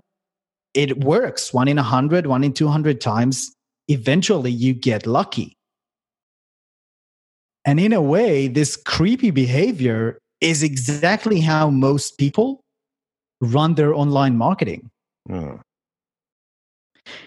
it 0.74 1.04
works 1.04 1.54
one 1.54 1.68
in 1.68 1.78
a 1.78 1.84
hundred, 1.84 2.28
one 2.28 2.44
in 2.44 2.54
200 2.54 3.00
times. 3.02 3.56
Eventually, 3.88 4.52
you 4.52 4.74
get 4.74 5.08
lucky. 5.08 5.56
And 7.66 7.80
in 7.80 7.94
a 7.94 8.02
way, 8.02 8.48
this 8.48 8.76
creepy 8.76 9.32
behavior 9.32 10.20
is 10.42 10.64
exactly 10.64 11.40
how 11.40 11.70
most 11.70 12.18
people 12.18 12.62
run 13.42 13.76
their 13.76 13.94
online 13.94 14.38
marketing. 14.38 14.90
Mm. 15.30 15.62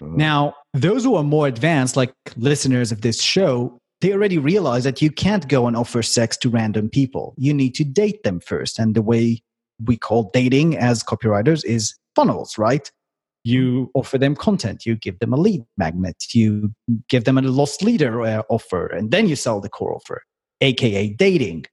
Now, 0.01 0.55
those 0.73 1.03
who 1.03 1.15
are 1.15 1.23
more 1.23 1.47
advanced, 1.47 1.97
like 1.97 2.13
listeners 2.37 2.91
of 2.91 3.01
this 3.01 3.21
show, 3.21 3.79
they 4.03 4.11
already 4.11 4.37
realize 4.37 4.83
that 4.83 5.01
you 5.01 5.09
can't 5.09 5.47
go 5.47 5.65
and 5.65 5.77
offer 5.77 6.03
sex 6.03 6.35
to 6.35 6.49
random 6.49 6.89
people. 6.89 7.33
You 7.37 7.53
need 7.53 7.73
to 7.75 7.85
date 7.85 8.23
them 8.23 8.41
first. 8.41 8.77
And 8.77 8.95
the 8.95 9.01
way 9.01 9.41
we 9.85 9.95
call 9.95 10.29
dating 10.33 10.77
as 10.77 11.03
copywriters 11.03 11.63
is 11.63 11.95
funnels, 12.13 12.57
right? 12.57 12.91
You 13.45 13.89
offer 13.93 14.17
them 14.17 14.35
content, 14.35 14.85
you 14.85 14.97
give 14.97 15.19
them 15.19 15.31
a 15.31 15.37
lead 15.37 15.63
magnet, 15.77 16.17
you 16.33 16.73
give 17.07 17.23
them 17.23 17.37
a 17.37 17.41
loss 17.43 17.81
leader 17.81 18.21
uh, 18.21 18.43
offer, 18.49 18.87
and 18.87 19.09
then 19.09 19.29
you 19.29 19.37
sell 19.37 19.61
the 19.61 19.69
core 19.69 19.95
offer, 19.95 20.21
aka 20.59 21.07
dating. 21.07 21.65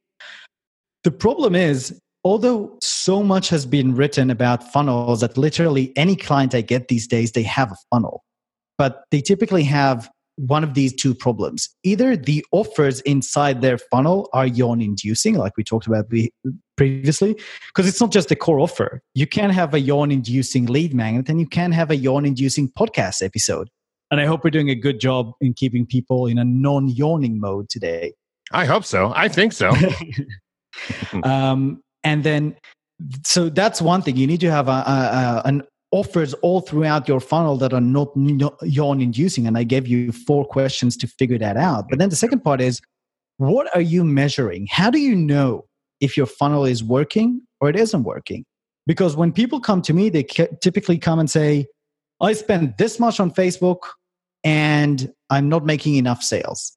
The 1.03 1.11
problem 1.11 1.57
is, 1.57 1.99
although 2.23 2.79
so 2.81 3.25
much 3.25 3.49
has 3.49 3.66
been 3.66 3.97
written 3.97 4.31
about 4.31 4.73
funnels 4.73 5.21
that 5.21 5.37
literally 5.37 5.93
any 5.97 6.14
client 6.14 6.55
I 6.55 6.61
get 6.61 6.87
these 6.87 7.09
days, 7.09 7.33
they 7.33 7.43
have 7.43 7.73
a 7.73 7.77
funnel, 7.90 8.23
but 8.79 9.03
they 9.11 9.21
typically 9.21 9.64
have 9.64 10.09
one 10.46 10.64
of 10.64 10.74
these 10.74 10.94
two 10.94 11.14
problems. 11.14 11.68
Either 11.83 12.16
the 12.16 12.44
offers 12.53 13.00
inside 13.03 13.61
their 13.61 13.76
funnel 13.76 14.29
are 14.33 14.46
yawn 14.46 14.81
inducing, 14.81 15.35
like 15.35 15.57
we 15.57 15.64
talked 15.64 15.87
about 15.87 16.07
previously, 16.76 17.37
because 17.68 17.87
it's 17.87 18.00
not 18.00 18.11
just 18.11 18.31
the 18.31 18.37
core 18.37 18.59
offer. 18.59 19.03
You 19.14 19.26
can 19.26 19.50
have 19.50 19.74
a 19.74 19.81
yawn 19.81 20.11
inducing 20.11 20.66
lead 20.66 20.94
magnet 20.94 21.29
and 21.29 21.40
you 21.40 21.46
can 21.46 21.72
have 21.72 21.90
a 21.90 21.96
yawn 21.96 22.24
inducing 22.24 22.70
podcast 22.70 23.22
episode. 23.22 23.68
And 24.11 24.20
I 24.20 24.26
hope 24.26 24.42
we're 24.42 24.50
doing 24.50 24.70
a 24.70 24.74
good 24.74 24.98
job 24.98 25.33
in 25.40 25.53
keeping 25.53 25.87
people 25.87 26.26
in 26.26 26.38
a 26.38 26.44
non 26.44 26.88
yawning 26.88 27.38
mode 27.38 27.68
today. 27.68 28.14
I 28.53 28.64
hope 28.64 28.85
so. 28.85 29.12
I 29.14 29.29
think 29.29 29.53
so. 29.53 29.72
um, 31.22 31.83
and 32.03 32.24
then, 32.24 32.57
so 33.24 33.48
that's 33.48 33.81
one 33.81 34.03
thing. 34.03 34.16
You 34.16 34.26
need 34.26 34.40
to 34.40 34.50
have 34.50 34.68
a, 34.68 34.72
a, 34.72 35.42
an 35.44 35.62
offers 35.92 36.35
all 36.35 36.61
throughout 36.61 37.09
your 37.09 37.20
funnel 37.20 37.57
that 37.57 37.72
are 37.72 37.81
not 37.81 38.12
yawn 38.62 39.00
inducing. 39.00 39.46
And 39.46 39.59
I 39.59 39.64
gave 39.64 39.88
you 39.88 40.12
four 40.12 40.44
questions 40.44 40.96
to 40.98 41.07
figure 41.07 41.38
that 41.38 41.57
out. 41.57 41.87
But 41.88 41.98
then 41.98 42.11
the 42.11 42.16
second 42.16 42.40
part 42.40 42.61
is 42.61 42.81
what 43.38 43.74
are 43.74 43.81
you 43.81 44.05
measuring? 44.05 44.68
How 44.70 44.90
do 44.90 45.00
you 45.00 45.16
know 45.16 45.64
if 46.00 46.16
your 46.16 46.26
funnel 46.26 46.64
is 46.64 46.85
working 46.85 47.40
or 47.61 47.68
it 47.68 47.76
isn't 47.76 48.05
working? 48.05 48.44
Because 48.87 49.16
when 49.16 49.33
people 49.33 49.61
come 49.61 49.83
to 49.83 49.92
me, 49.92 50.09
they 50.09 50.22
typically 50.22 50.98
come 50.98 51.18
and 51.18 51.31
say, 51.31 51.66
I 52.20 52.35
spend 52.35 52.74
this 52.79 53.00
much 53.00 53.18
on 53.18 53.31
Facebook 53.31 53.79
and 54.44 55.12
I'm 55.31 55.48
not 55.48 55.64
making 55.64 55.96
enough 55.96 56.22
sales. 56.22 56.76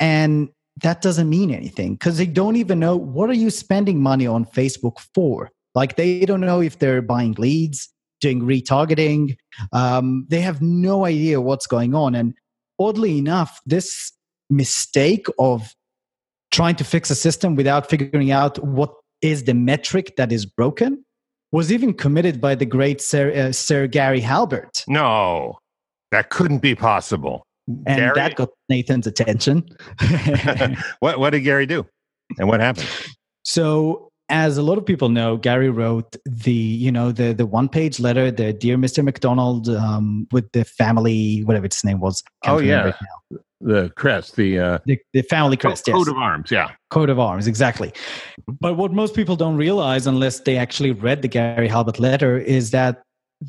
And 0.00 0.48
that 0.82 1.02
doesn't 1.02 1.28
mean 1.28 1.50
anything 1.50 1.94
because 1.94 2.18
they 2.18 2.26
don't 2.26 2.56
even 2.56 2.78
know 2.78 2.96
what 2.96 3.30
are 3.30 3.34
you 3.34 3.50
spending 3.50 4.00
money 4.00 4.26
on 4.26 4.44
Facebook 4.44 4.98
for? 5.14 5.50
Like 5.74 5.96
they 5.96 6.24
don't 6.24 6.40
know 6.40 6.60
if 6.60 6.78
they're 6.78 7.02
buying 7.02 7.32
leads, 7.38 7.88
doing 8.20 8.42
retargeting. 8.42 9.36
Um, 9.72 10.26
they 10.28 10.40
have 10.40 10.62
no 10.62 11.04
idea 11.04 11.40
what's 11.40 11.66
going 11.66 11.94
on. 11.94 12.14
And 12.14 12.34
oddly 12.78 13.18
enough, 13.18 13.60
this 13.66 14.12
mistake 14.50 15.26
of 15.38 15.74
trying 16.50 16.76
to 16.76 16.84
fix 16.84 17.10
a 17.10 17.14
system 17.14 17.56
without 17.56 17.88
figuring 17.88 18.30
out 18.30 18.62
what 18.64 18.92
is 19.22 19.44
the 19.44 19.54
metric 19.54 20.14
that 20.16 20.32
is 20.32 20.44
broken 20.44 21.04
was 21.50 21.70
even 21.70 21.92
committed 21.94 22.40
by 22.40 22.54
the 22.54 22.66
great 22.66 23.00
Sir, 23.00 23.32
uh, 23.32 23.52
Sir 23.52 23.86
Gary 23.86 24.20
Halbert. 24.20 24.84
No, 24.88 25.58
that 26.10 26.30
couldn't 26.30 26.58
be 26.60 26.74
possible. 26.74 27.44
And 27.86 27.98
Gary? 27.98 28.12
that 28.14 28.34
got 28.34 28.48
Nathan's 28.68 29.06
attention. 29.06 29.68
what 31.00 31.18
what 31.18 31.30
did 31.30 31.40
Gary 31.40 31.66
do? 31.66 31.86
And 32.38 32.48
what 32.48 32.60
happened? 32.60 32.88
So 33.44 34.08
as 34.32 34.56
a 34.56 34.62
lot 34.62 34.78
of 34.78 34.86
people 34.86 35.10
know, 35.10 35.36
Gary 35.36 35.68
wrote 35.68 36.16
the 36.24 36.52
you 36.52 36.90
know 36.90 37.12
the 37.12 37.32
the 37.34 37.46
one 37.46 37.68
page 37.68 38.00
letter, 38.00 38.30
the 38.30 38.52
dear 38.52 38.76
Mr. 38.76 39.04
McDonald, 39.04 39.68
um, 39.68 40.26
with 40.32 40.50
the 40.52 40.64
family, 40.64 41.44
whatever 41.44 41.66
its 41.66 41.84
name 41.84 42.00
was. 42.00 42.24
Oh 42.46 42.58
yeah, 42.58 42.92
the 43.60 43.92
crest, 43.94 44.36
the 44.36 44.58
uh, 44.58 44.78
the, 44.86 44.98
the 45.12 45.22
family 45.22 45.58
crest, 45.58 45.84
coat 45.84 45.98
yes. 45.98 46.08
of 46.08 46.16
arms. 46.16 46.50
Yeah, 46.50 46.70
coat 46.90 47.10
of 47.10 47.20
arms, 47.20 47.46
exactly. 47.46 47.92
But 48.60 48.76
what 48.76 48.92
most 48.92 49.14
people 49.14 49.36
don't 49.36 49.56
realize, 49.56 50.06
unless 50.06 50.40
they 50.40 50.56
actually 50.56 50.92
read 50.92 51.20
the 51.20 51.28
Gary 51.28 51.68
Halbert 51.68 52.00
letter, 52.00 52.38
is 52.38 52.70
that 52.70 53.02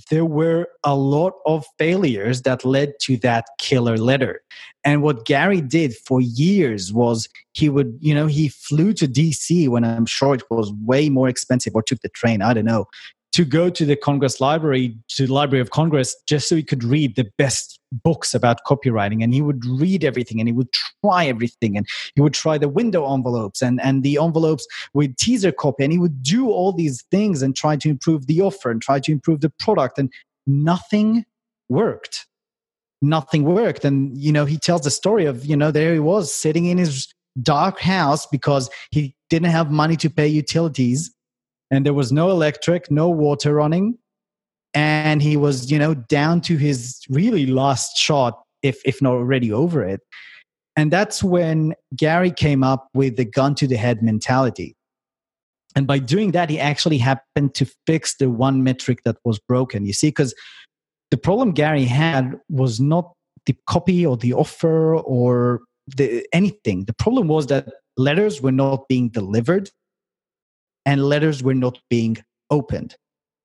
there 0.10 0.26
were 0.26 0.68
a 0.84 0.96
lot 0.96 1.34
of 1.46 1.66
failures 1.78 2.42
that 2.44 2.66
led 2.66 2.94
to 3.02 3.18
that 3.18 3.46
killer 3.60 3.98
letter. 3.98 4.42
And 4.84 5.02
what 5.02 5.26
Gary 5.26 5.62
did 5.62 5.94
for 6.06 6.22
years 6.22 6.92
was 6.92 7.28
he 7.54 7.70
would, 7.70 7.98
you 8.00 8.14
know, 8.14 8.28
he 8.28 8.50
flew 8.50 8.94
to 8.94 9.08
DC 9.08 9.70
when 9.70 9.84
I'm 9.84 10.06
sure 10.06 10.36
it 10.36 10.44
was 10.50 10.74
way 10.86 11.10
more 11.10 11.30
expensive 11.30 11.74
or 11.76 11.84
took 11.84 12.02
the 12.02 12.10
train, 12.10 12.42
I 12.42 12.54
don't 12.54 12.66
know, 12.66 12.86
to 13.34 13.44
go 13.44 13.70
to 13.70 13.84
the 13.84 13.96
Congress 13.96 14.40
Library, 14.40 14.96
to 15.10 15.26
the 15.26 15.34
Library 15.34 15.62
of 15.62 15.72
Congress, 15.72 16.16
just 16.28 16.48
so 16.48 16.56
he 16.56 16.64
could 16.64 16.84
read 16.84 17.16
the 17.16 17.26
best 17.40 17.80
books 17.92 18.36
about 18.36 18.64
copywriting. 18.66 19.24
And 19.24 19.34
he 19.34 19.42
would 19.42 19.66
read 19.66 20.04
everything 20.04 20.40
and 20.40 20.48
he 20.48 20.54
would 20.54 20.72
try 21.04 21.26
everything. 21.26 21.76
And 21.76 21.88
he 22.14 22.22
would 22.22 22.36
try 22.36 22.60
the 22.60 22.70
window 22.70 23.12
envelopes 23.12 23.62
and, 23.62 23.82
and 23.82 24.04
the 24.04 24.18
envelopes 24.18 24.68
with 24.94 25.16
teaser 25.18 25.52
copy. 25.52 25.84
And 25.84 25.92
he 25.92 25.98
would 25.98 26.22
do 26.22 26.52
all 26.52 26.72
these 26.72 27.04
things 27.10 27.42
and 27.42 27.56
try 27.56 27.76
to 27.78 27.90
improve 27.90 28.28
the 28.28 28.42
offer 28.42 28.70
and 28.70 28.82
try 28.82 29.00
to 29.00 29.12
improve 29.12 29.42
the 29.42 29.52
product. 29.60 29.98
And 29.98 30.14
nothing 30.46 31.26
worked. 31.70 32.28
Nothing 33.02 33.44
worked. 33.46 33.84
And, 33.84 34.16
you 34.16 34.32
know, 34.32 34.46
he 34.46 34.58
tells 34.58 34.82
the 34.82 34.92
story 34.92 35.26
of, 35.26 35.44
you 35.44 35.58
know, 35.58 35.72
there 35.72 35.94
he 35.94 36.00
was 36.00 36.32
sitting 36.32 36.66
in 36.66 36.78
his 36.78 37.12
dark 37.42 37.80
house 37.80 38.28
because 38.28 38.70
he 38.92 39.16
didn't 39.32 39.50
have 39.50 39.72
money 39.72 39.96
to 39.98 40.10
pay 40.10 40.28
utilities 40.28 41.12
and 41.74 41.86
there 41.86 41.94
was 41.94 42.12
no 42.12 42.30
electric, 42.30 42.92
no 42.92 43.10
water 43.10 43.56
running. 43.56 43.98
And 44.76 45.22
he 45.22 45.38
was, 45.38 45.72
you 45.72 45.80
know, 45.80 45.94
down 45.96 46.42
to 46.42 46.58
his 46.58 47.02
really 47.10 47.46
last 47.46 47.98
shot, 47.98 48.42
if, 48.62 48.80
if 48.86 49.02
not 49.02 49.14
already 49.14 49.52
over 49.52 49.84
it. 49.84 50.02
And 50.76 50.92
that's 50.92 51.24
when 51.24 51.74
Gary 51.96 52.32
came 52.32 52.64
up 52.64 52.88
with 52.94 53.18
the 53.18 53.26
gun 53.26 53.56
to 53.56 53.68
the 53.68 53.76
head 53.76 54.02
mentality. 54.04 54.76
And 55.76 55.88
by 55.88 55.98
doing 56.00 56.32
that, 56.32 56.50
he 56.50 56.60
actually 56.60 57.00
happened 57.00 57.56
to 57.56 57.68
fix 57.88 58.16
the 58.18 58.30
one 58.30 58.64
metric 58.64 59.00
that 59.06 59.18
was 59.26 59.40
broken. 59.40 59.86
You 59.86 59.94
see, 59.94 60.10
because 60.10 60.36
the 61.10 61.18
problem 61.18 61.52
Gary 61.52 61.86
had 61.86 62.40
was 62.50 62.80
not 62.80 63.14
the 63.48 63.56
copy 63.68 64.06
or 64.06 64.18
the 64.18 64.34
offer 64.34 64.96
or 64.96 65.62
the, 65.98 66.26
anything. 66.34 66.86
The 66.86 66.94
problem 66.94 67.28
was 67.28 67.48
that 67.48 67.70
letters 67.98 68.42
were 68.42 68.52
not 68.52 68.88
being 68.88 69.10
delivered 69.10 69.70
and 70.86 71.04
letters 71.04 71.44
were 71.44 71.54
not 71.54 71.80
being 71.90 72.18
opened. 72.50 72.96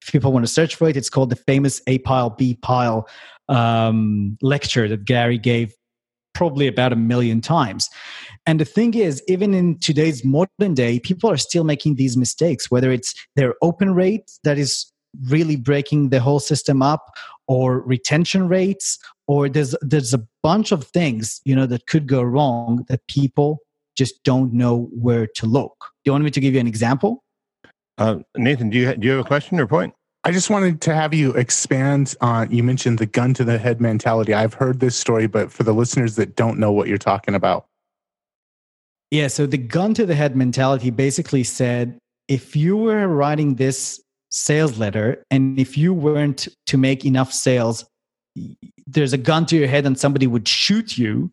If 0.03 0.13
people 0.13 0.33
want 0.33 0.47
to 0.47 0.53
search 0.53 0.77
for 0.77 0.89
it, 0.89 0.97
it's 0.97 1.11
called 1.11 1.31
the 1.31 1.37
famous 1.37 1.83
A 1.87 1.99
pile, 1.99 2.31
B 2.31 2.59
pile 2.63 3.09
um, 3.49 4.37
lecture 4.43 4.89
that 4.89 5.05
Gary 5.05 5.39
gave 5.39 5.75
probably 6.35 6.69
about 6.69 6.93
a 6.93 6.97
million 6.97 7.41
times. 7.41 7.89
And 8.47 8.61
the 8.61 8.65
thing 8.65 8.95
is, 8.95 9.23
even 9.27 9.55
in 9.55 9.79
today's 9.81 10.25
modern 10.25 10.75
day, 10.75 11.01
people 11.01 11.29
are 11.31 11.37
still 11.37 11.65
making 11.65 11.97
these 11.97 12.17
mistakes, 12.17 12.71
whether 12.71 12.93
it's 12.93 13.15
their 13.35 13.55
open 13.61 13.93
rate 13.93 14.31
that 14.45 14.57
is 14.57 14.93
really 15.29 15.57
breaking 15.57 16.11
the 16.11 16.21
whole 16.21 16.39
system 16.39 16.83
up 16.83 17.11
or 17.49 17.81
retention 17.81 18.47
rates 18.47 18.99
or 19.27 19.49
there's 19.49 19.75
there's 19.81 20.15
a 20.15 20.23
bunch 20.43 20.71
of 20.71 20.85
things 20.85 21.41
you 21.45 21.57
know 21.57 21.67
that 21.67 21.87
could 21.87 22.07
go 22.07 22.23
wrong 22.23 22.85
that 22.89 23.07
people 23.09 23.59
just 23.97 24.23
don't 24.23 24.53
know 24.53 24.89
where 24.93 25.27
to 25.27 25.47
look 25.47 25.75
do 26.05 26.11
you 26.11 26.13
want 26.13 26.25
me 26.25 26.31
to 26.31 26.41
give 26.41 26.55
you 26.55 26.61
an 26.61 26.67
example 26.67 27.25
uh, 27.99 28.19
Nathan, 28.37 28.71
do 28.71 28.79
you 28.79 28.95
do 28.95 29.07
you 29.07 29.13
have 29.13 29.25
a 29.25 29.29
question 29.29 29.61
or 29.61 29.67
point? 29.67 29.95
I 30.25 30.33
just 30.33 30.51
wanted 30.51 30.81
to 30.83 30.95
have 30.95 31.15
you 31.15 31.33
expand 31.33 32.15
on. 32.21 32.51
You 32.51 32.63
mentioned 32.63 32.99
the 32.99 33.07
gun 33.07 33.35
to 33.35 33.45
the 33.45 33.59
head 33.59 33.81
mentality. 33.81 34.35
I've 34.35 34.55
heard 34.55 34.81
this 34.81 34.97
story, 34.97 35.27
but 35.27 35.53
for 35.53 35.63
the 35.63 35.73
listeners 35.73 36.17
that 36.17 36.37
don't 36.37 36.59
know 36.59 36.73
what 36.73 36.89
you're 36.89 36.99
talking 36.99 37.35
about, 37.35 37.67
yeah. 39.11 39.29
So 39.29 39.47
the 39.47 39.59
gun 39.59 39.95
to 39.95 40.07
the 40.07 40.15
head 40.15 40.37
mentality 40.37 40.91
basically 40.91 41.45
said 41.45 41.99
if 42.29 42.55
you 42.55 42.77
were 42.77 43.09
writing 43.09 43.55
this 43.55 44.03
sales 44.31 44.79
letter 44.79 45.25
and 45.31 45.59
if 45.59 45.79
you 45.79 45.95
weren't 45.95 46.47
to 46.67 46.77
make 46.77 47.05
enough 47.05 47.33
sales, 47.33 47.87
there's 48.87 49.13
a 49.13 49.19
gun 49.19 49.47
to 49.47 49.57
your 49.57 49.69
head 49.69 49.87
and 49.87 49.99
somebody 49.99 50.27
would 50.27 50.47
shoot 50.47 50.99
you. 50.99 51.33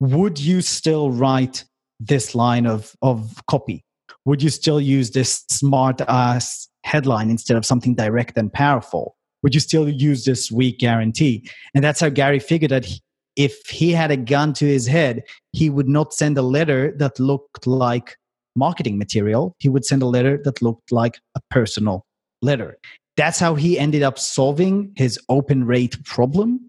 Would 0.00 0.38
you 0.38 0.60
still 0.60 1.10
write 1.10 1.64
this 1.98 2.34
line 2.34 2.66
of 2.66 2.94
of 3.02 3.42
copy? 3.48 3.82
Would 4.24 4.42
you 4.42 4.50
still 4.50 4.80
use 4.80 5.10
this 5.10 5.44
smart 5.48 6.00
ass 6.02 6.68
headline 6.84 7.30
instead 7.30 7.56
of 7.56 7.66
something 7.66 7.94
direct 7.94 8.36
and 8.36 8.52
powerful? 8.52 9.16
Would 9.42 9.54
you 9.54 9.60
still 9.60 9.88
use 9.88 10.24
this 10.24 10.50
weak 10.50 10.78
guarantee? 10.78 11.48
And 11.74 11.82
that's 11.82 12.00
how 12.00 12.08
Gary 12.08 12.38
figured 12.38 12.70
that 12.70 12.84
he, 12.84 13.00
if 13.36 13.66
he 13.68 13.92
had 13.92 14.10
a 14.10 14.16
gun 14.16 14.52
to 14.54 14.66
his 14.66 14.86
head, 14.86 15.22
he 15.52 15.70
would 15.70 15.88
not 15.88 16.12
send 16.12 16.36
a 16.36 16.42
letter 16.42 16.92
that 16.98 17.18
looked 17.18 17.66
like 17.66 18.16
marketing 18.56 18.98
material. 18.98 19.54
He 19.58 19.68
would 19.68 19.84
send 19.84 20.02
a 20.02 20.06
letter 20.06 20.38
that 20.44 20.60
looked 20.60 20.92
like 20.92 21.18
a 21.34 21.40
personal 21.50 22.04
letter. 22.42 22.76
That's 23.16 23.38
how 23.38 23.54
he 23.54 23.78
ended 23.78 24.02
up 24.02 24.18
solving 24.18 24.92
his 24.96 25.18
open 25.28 25.64
rate 25.64 26.02
problem. 26.04 26.68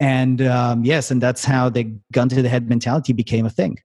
And 0.00 0.42
um, 0.42 0.84
yes, 0.84 1.10
and 1.10 1.22
that's 1.22 1.44
how 1.44 1.68
the 1.68 1.94
gun 2.12 2.28
to 2.30 2.42
the 2.42 2.48
head 2.48 2.68
mentality 2.68 3.12
became 3.12 3.46
a 3.46 3.50
thing. 3.50 3.78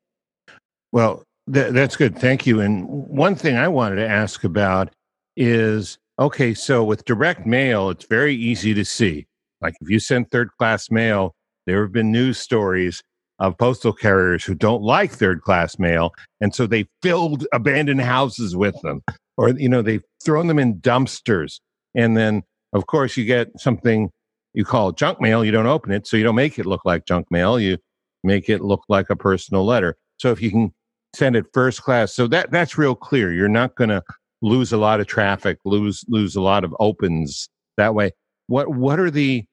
Well, 0.92 1.24
Th- 1.52 1.72
that's 1.72 1.96
good. 1.96 2.18
Thank 2.18 2.46
you. 2.46 2.60
And 2.60 2.88
one 2.88 3.36
thing 3.36 3.58
I 3.58 3.68
wanted 3.68 3.98
to 3.98 4.08
ask 4.08 4.44
about 4.44 4.94
is 5.36 5.98
okay, 6.20 6.54
so 6.54 6.84
with 6.84 7.06
direct 7.06 7.46
mail, 7.46 7.90
it's 7.90 8.06
very 8.06 8.36
easy 8.36 8.74
to 8.74 8.84
see. 8.84 9.26
Like 9.62 9.76
if 9.82 9.90
you 9.90 10.00
send 10.00 10.30
third 10.30 10.50
class 10.58 10.92
mail, 10.92 11.36
there 11.66 11.82
have 11.82 11.92
been 11.92 12.12
news 12.12 12.38
stories 12.40 13.02
of 13.40 13.58
postal 13.58 13.94
carriers 13.94 14.44
who 14.44 14.56
don't 14.56 14.82
like 14.82 15.12
third 15.12 15.42
class 15.42 15.78
mail. 15.78 16.12
And 16.42 16.56
so 16.56 16.66
they 16.66 16.88
filled 17.02 17.46
abandoned 17.54 18.02
houses 18.02 18.56
with 18.56 18.80
them, 18.82 19.02
or, 19.38 19.50
you 19.50 19.70
know, 19.70 19.82
they've 19.82 20.04
thrown 20.24 20.48
them 20.48 20.60
in 20.60 20.80
dumpsters. 20.82 21.60
And 21.96 22.18
then, 22.18 22.44
of 22.74 22.88
course, 22.88 23.16
you 23.16 23.26
get 23.26 23.50
something 23.60 24.10
you 24.54 24.66
call 24.66 24.92
junk 24.92 25.22
mail. 25.22 25.46
You 25.46 25.52
don't 25.52 25.68
open 25.68 25.92
it. 25.92 26.08
So 26.08 26.18
you 26.18 26.24
don't 26.24 26.36
make 26.36 26.58
it 26.58 26.66
look 26.66 26.84
like 26.84 27.06
junk 27.06 27.28
mail. 27.30 27.60
You 27.60 27.78
make 28.24 28.50
it 28.50 28.62
look 28.62 28.82
like 28.90 29.10
a 29.12 29.16
personal 29.16 29.64
letter. 29.66 29.96
So 30.18 30.32
if 30.32 30.42
you 30.42 30.50
can 30.50 30.74
send 31.14 31.36
it 31.36 31.46
first 31.54 31.84
class. 31.84 32.14
So 32.14 32.28
that 32.28 32.52
that's 32.52 32.78
real 32.78 32.96
clear. 32.96 33.34
You're 33.34 33.48
not 33.48 33.76
going 33.76 33.90
to 33.90 34.04
lose 34.42 34.72
a 34.72 34.78
lot 34.78 35.00
of 35.00 35.08
traffic, 35.08 35.60
lose 35.66 36.04
lose 36.08 36.36
a 36.36 36.42
lot 36.42 36.64
of 36.64 36.76
opens 36.80 37.50
that 37.78 37.96
way. 37.96 38.12
What 38.48 38.70
what 38.70 39.00
are 39.00 39.12
the 39.12 39.46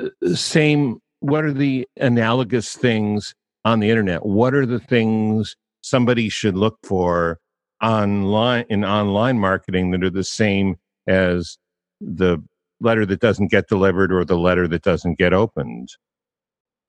uh, 0.00 0.34
same? 0.34 1.00
What 1.20 1.44
are 1.44 1.52
the 1.52 1.88
analogous 1.98 2.74
things 2.74 3.34
on 3.64 3.80
the 3.80 3.90
internet? 3.90 4.26
What 4.26 4.54
are 4.54 4.66
the 4.66 4.80
things 4.80 5.56
somebody 5.82 6.28
should 6.28 6.56
look 6.56 6.78
for 6.82 7.38
online 7.82 8.64
in 8.68 8.84
online 8.84 9.38
marketing 9.38 9.90
that 9.92 10.04
are 10.04 10.10
the 10.10 10.24
same 10.24 10.76
as 11.06 11.58
the 12.00 12.42
letter 12.80 13.06
that 13.06 13.20
doesn't 13.20 13.50
get 13.50 13.68
delivered 13.68 14.12
or 14.12 14.24
the 14.24 14.38
letter 14.38 14.68
that 14.68 14.82
doesn't 14.82 15.18
get 15.18 15.32
opened? 15.32 15.88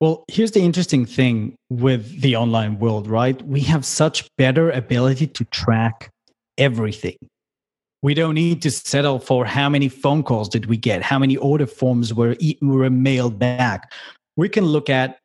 Well, 0.00 0.24
here's 0.28 0.50
the 0.50 0.60
interesting 0.60 1.06
thing 1.06 1.56
with 1.70 2.20
the 2.20 2.36
online 2.36 2.78
world, 2.78 3.08
right? 3.08 3.40
We 3.46 3.60
have 3.60 3.84
such 3.84 4.28
better 4.36 4.70
ability 4.70 5.28
to 5.28 5.44
track 5.46 6.10
everything. 6.58 7.16
We 8.02 8.12
don't 8.12 8.34
need 8.34 8.60
to 8.62 8.70
settle 8.70 9.18
for 9.18 9.46
how 9.46 9.70
many 9.70 9.88
phone 9.88 10.22
calls 10.22 10.50
did 10.50 10.66
we 10.66 10.76
get, 10.76 11.02
how 11.02 11.18
many 11.18 11.36
order 11.38 11.66
forms 11.66 12.12
were 12.12 12.36
were 12.60 12.90
mailed 12.90 13.38
back. 13.38 13.90
We 14.36 14.50
can 14.50 14.66
look 14.66 14.90
at 14.90 15.18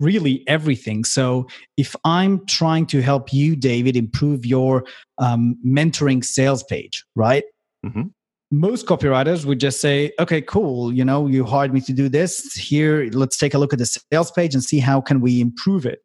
really 0.00 0.42
everything. 0.48 1.04
So 1.04 1.46
if 1.76 1.94
I'm 2.04 2.44
trying 2.46 2.86
to 2.86 3.00
help 3.00 3.32
you, 3.32 3.54
David, 3.54 3.96
improve 3.96 4.44
your 4.44 4.84
um, 5.18 5.56
mentoring 5.64 6.24
sales 6.24 6.64
page, 6.64 7.04
right? 7.14 7.44
Mm-hmm 7.86 8.08
most 8.50 8.86
copywriters 8.86 9.44
would 9.44 9.60
just 9.60 9.80
say 9.80 10.12
okay 10.18 10.40
cool 10.40 10.92
you 10.92 11.04
know 11.04 11.26
you 11.26 11.44
hired 11.44 11.72
me 11.72 11.80
to 11.80 11.92
do 11.92 12.08
this 12.08 12.52
here 12.54 13.08
let's 13.12 13.38
take 13.38 13.54
a 13.54 13.58
look 13.58 13.72
at 13.72 13.78
the 13.78 13.86
sales 13.86 14.30
page 14.32 14.54
and 14.54 14.64
see 14.64 14.80
how 14.80 15.00
can 15.00 15.20
we 15.20 15.40
improve 15.40 15.86
it 15.86 16.00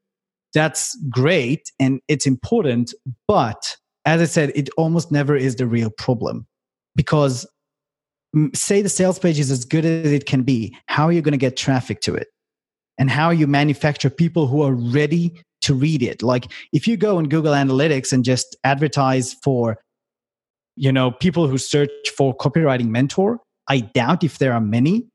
that's 0.53 0.95
great 1.09 1.71
and 1.79 1.99
it's 2.07 2.27
important 2.27 2.93
but 3.27 3.75
as 4.05 4.21
I 4.21 4.25
said, 4.25 4.51
it 4.55 4.69
almost 4.77 5.11
never 5.11 5.35
is 5.35 5.55
the 5.55 5.65
real 5.65 5.89
problem 5.89 6.45
because 6.95 7.45
mm, 8.35 8.55
say 8.55 8.81
the 8.81 8.89
sales 8.89 9.19
page 9.19 9.39
is 9.39 9.51
as 9.51 9.65
good 9.65 9.83
as 9.83 10.11
it 10.11 10.25
can 10.25 10.43
be. 10.43 10.75
How 10.87 11.05
are 11.05 11.11
you 11.11 11.21
going 11.21 11.33
to 11.33 11.37
get 11.37 11.57
traffic 11.57 12.01
to 12.01 12.13
it? 12.13 12.27
And 12.97 13.09
how 13.09 13.31
you 13.31 13.47
manufacture 13.47 14.09
people 14.09 14.47
who 14.47 14.61
are 14.61 14.73
ready 14.73 15.33
to 15.63 15.73
read 15.73 16.03
it? 16.03 16.21
Like 16.21 16.51
if 16.71 16.87
you 16.87 16.95
go 16.95 17.17
on 17.17 17.27
Google 17.27 17.53
Analytics 17.53 18.13
and 18.13 18.23
just 18.23 18.55
advertise 18.63 19.33
for, 19.43 19.79
you 20.75 20.91
know, 20.91 21.11
people 21.11 21.47
who 21.47 21.57
search 21.57 21.89
for 22.17 22.35
copywriting 22.35 22.87
mentor, 22.87 23.39
I 23.69 23.79
doubt 23.79 24.23
if 24.23 24.37
there 24.37 24.53
are 24.53 24.61
many 24.61 25.07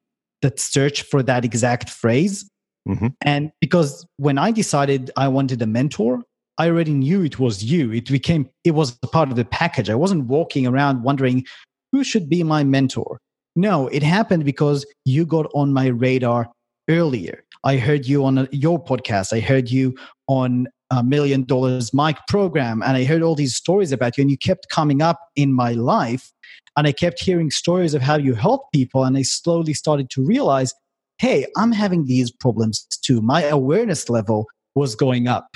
that 0.42 0.59
search 0.59 1.03
for 1.03 1.23
that 1.23 1.44
exact 1.44 1.90
phrase. 1.90 2.49
Mm-hmm. 2.88 3.09
And 3.23 3.53
because 3.61 4.07
when 4.16 4.38
I 4.38 4.53
decided 4.53 5.11
I 5.16 5.29
wanted 5.29 5.61
a 5.62 5.66
mentor, 5.66 6.23
I 6.59 6.68
already 6.68 6.92
knew 6.92 7.23
it 7.23 7.38
was 7.38 7.62
you. 7.62 7.92
It 7.92 8.11
became, 8.11 8.49
it 8.64 8.73
was 8.73 8.99
a 9.03 9.07
part 9.07 9.31
of 9.31 9.37
the 9.37 9.44
package. 9.44 9.90
I 9.90 9.94
wasn't 9.94 10.27
walking 10.27 10.66
around 10.66 11.03
wondering 11.03 11.44
who 11.92 12.05
should 12.05 12.29
be 12.29 12.42
my 12.42 12.64
mentor. 12.64 13.18
No, 13.57 13.88
it 13.88 14.03
happened 14.03 14.44
because 14.44 14.87
you 15.05 15.27
got 15.27 15.51
on 15.55 15.73
my 15.73 15.87
radar 15.87 16.49
earlier. 16.88 17.44
I 17.64 17.77
heard 17.77 18.07
you 18.07 18.25
on 18.25 18.49
your 18.53 18.83
podcast. 18.83 19.33
I 19.33 19.40
heard 19.40 19.70
you 19.70 19.94
on 20.29 20.68
million 21.05 21.44
dollars 21.44 21.94
Mike 21.94 22.18
program, 22.29 22.83
and 22.83 22.96
I 22.96 23.05
heard 23.05 23.22
all 23.22 23.35
these 23.35 23.57
stories 23.57 23.92
about 23.92 24.16
you, 24.16 24.22
and 24.22 24.31
you 24.31 24.38
kept 24.38 24.68
coming 24.68 25.03
up 25.03 25.20
in 25.37 25.53
my 25.53 25.72
life. 25.72 26.33
And 26.76 26.87
I 26.87 26.92
kept 26.92 27.20
hearing 27.20 27.50
stories 27.50 27.94
of 27.94 28.03
how 28.03 28.16
you 28.16 28.35
help 28.35 28.70
people, 28.72 29.05
and 29.05 29.16
I 29.16 29.22
slowly 29.22 29.74
started 29.74 30.09
to 30.11 30.24
realize 30.24 30.74
hey, 31.20 31.46
I'm 31.59 31.70
having 31.70 32.07
these 32.07 32.31
problems 32.31 32.87
too. 33.03 33.20
My 33.20 33.42
awareness 33.42 34.09
level 34.09 34.46
was 34.74 34.94
going 34.94 35.29
up. 35.29 35.55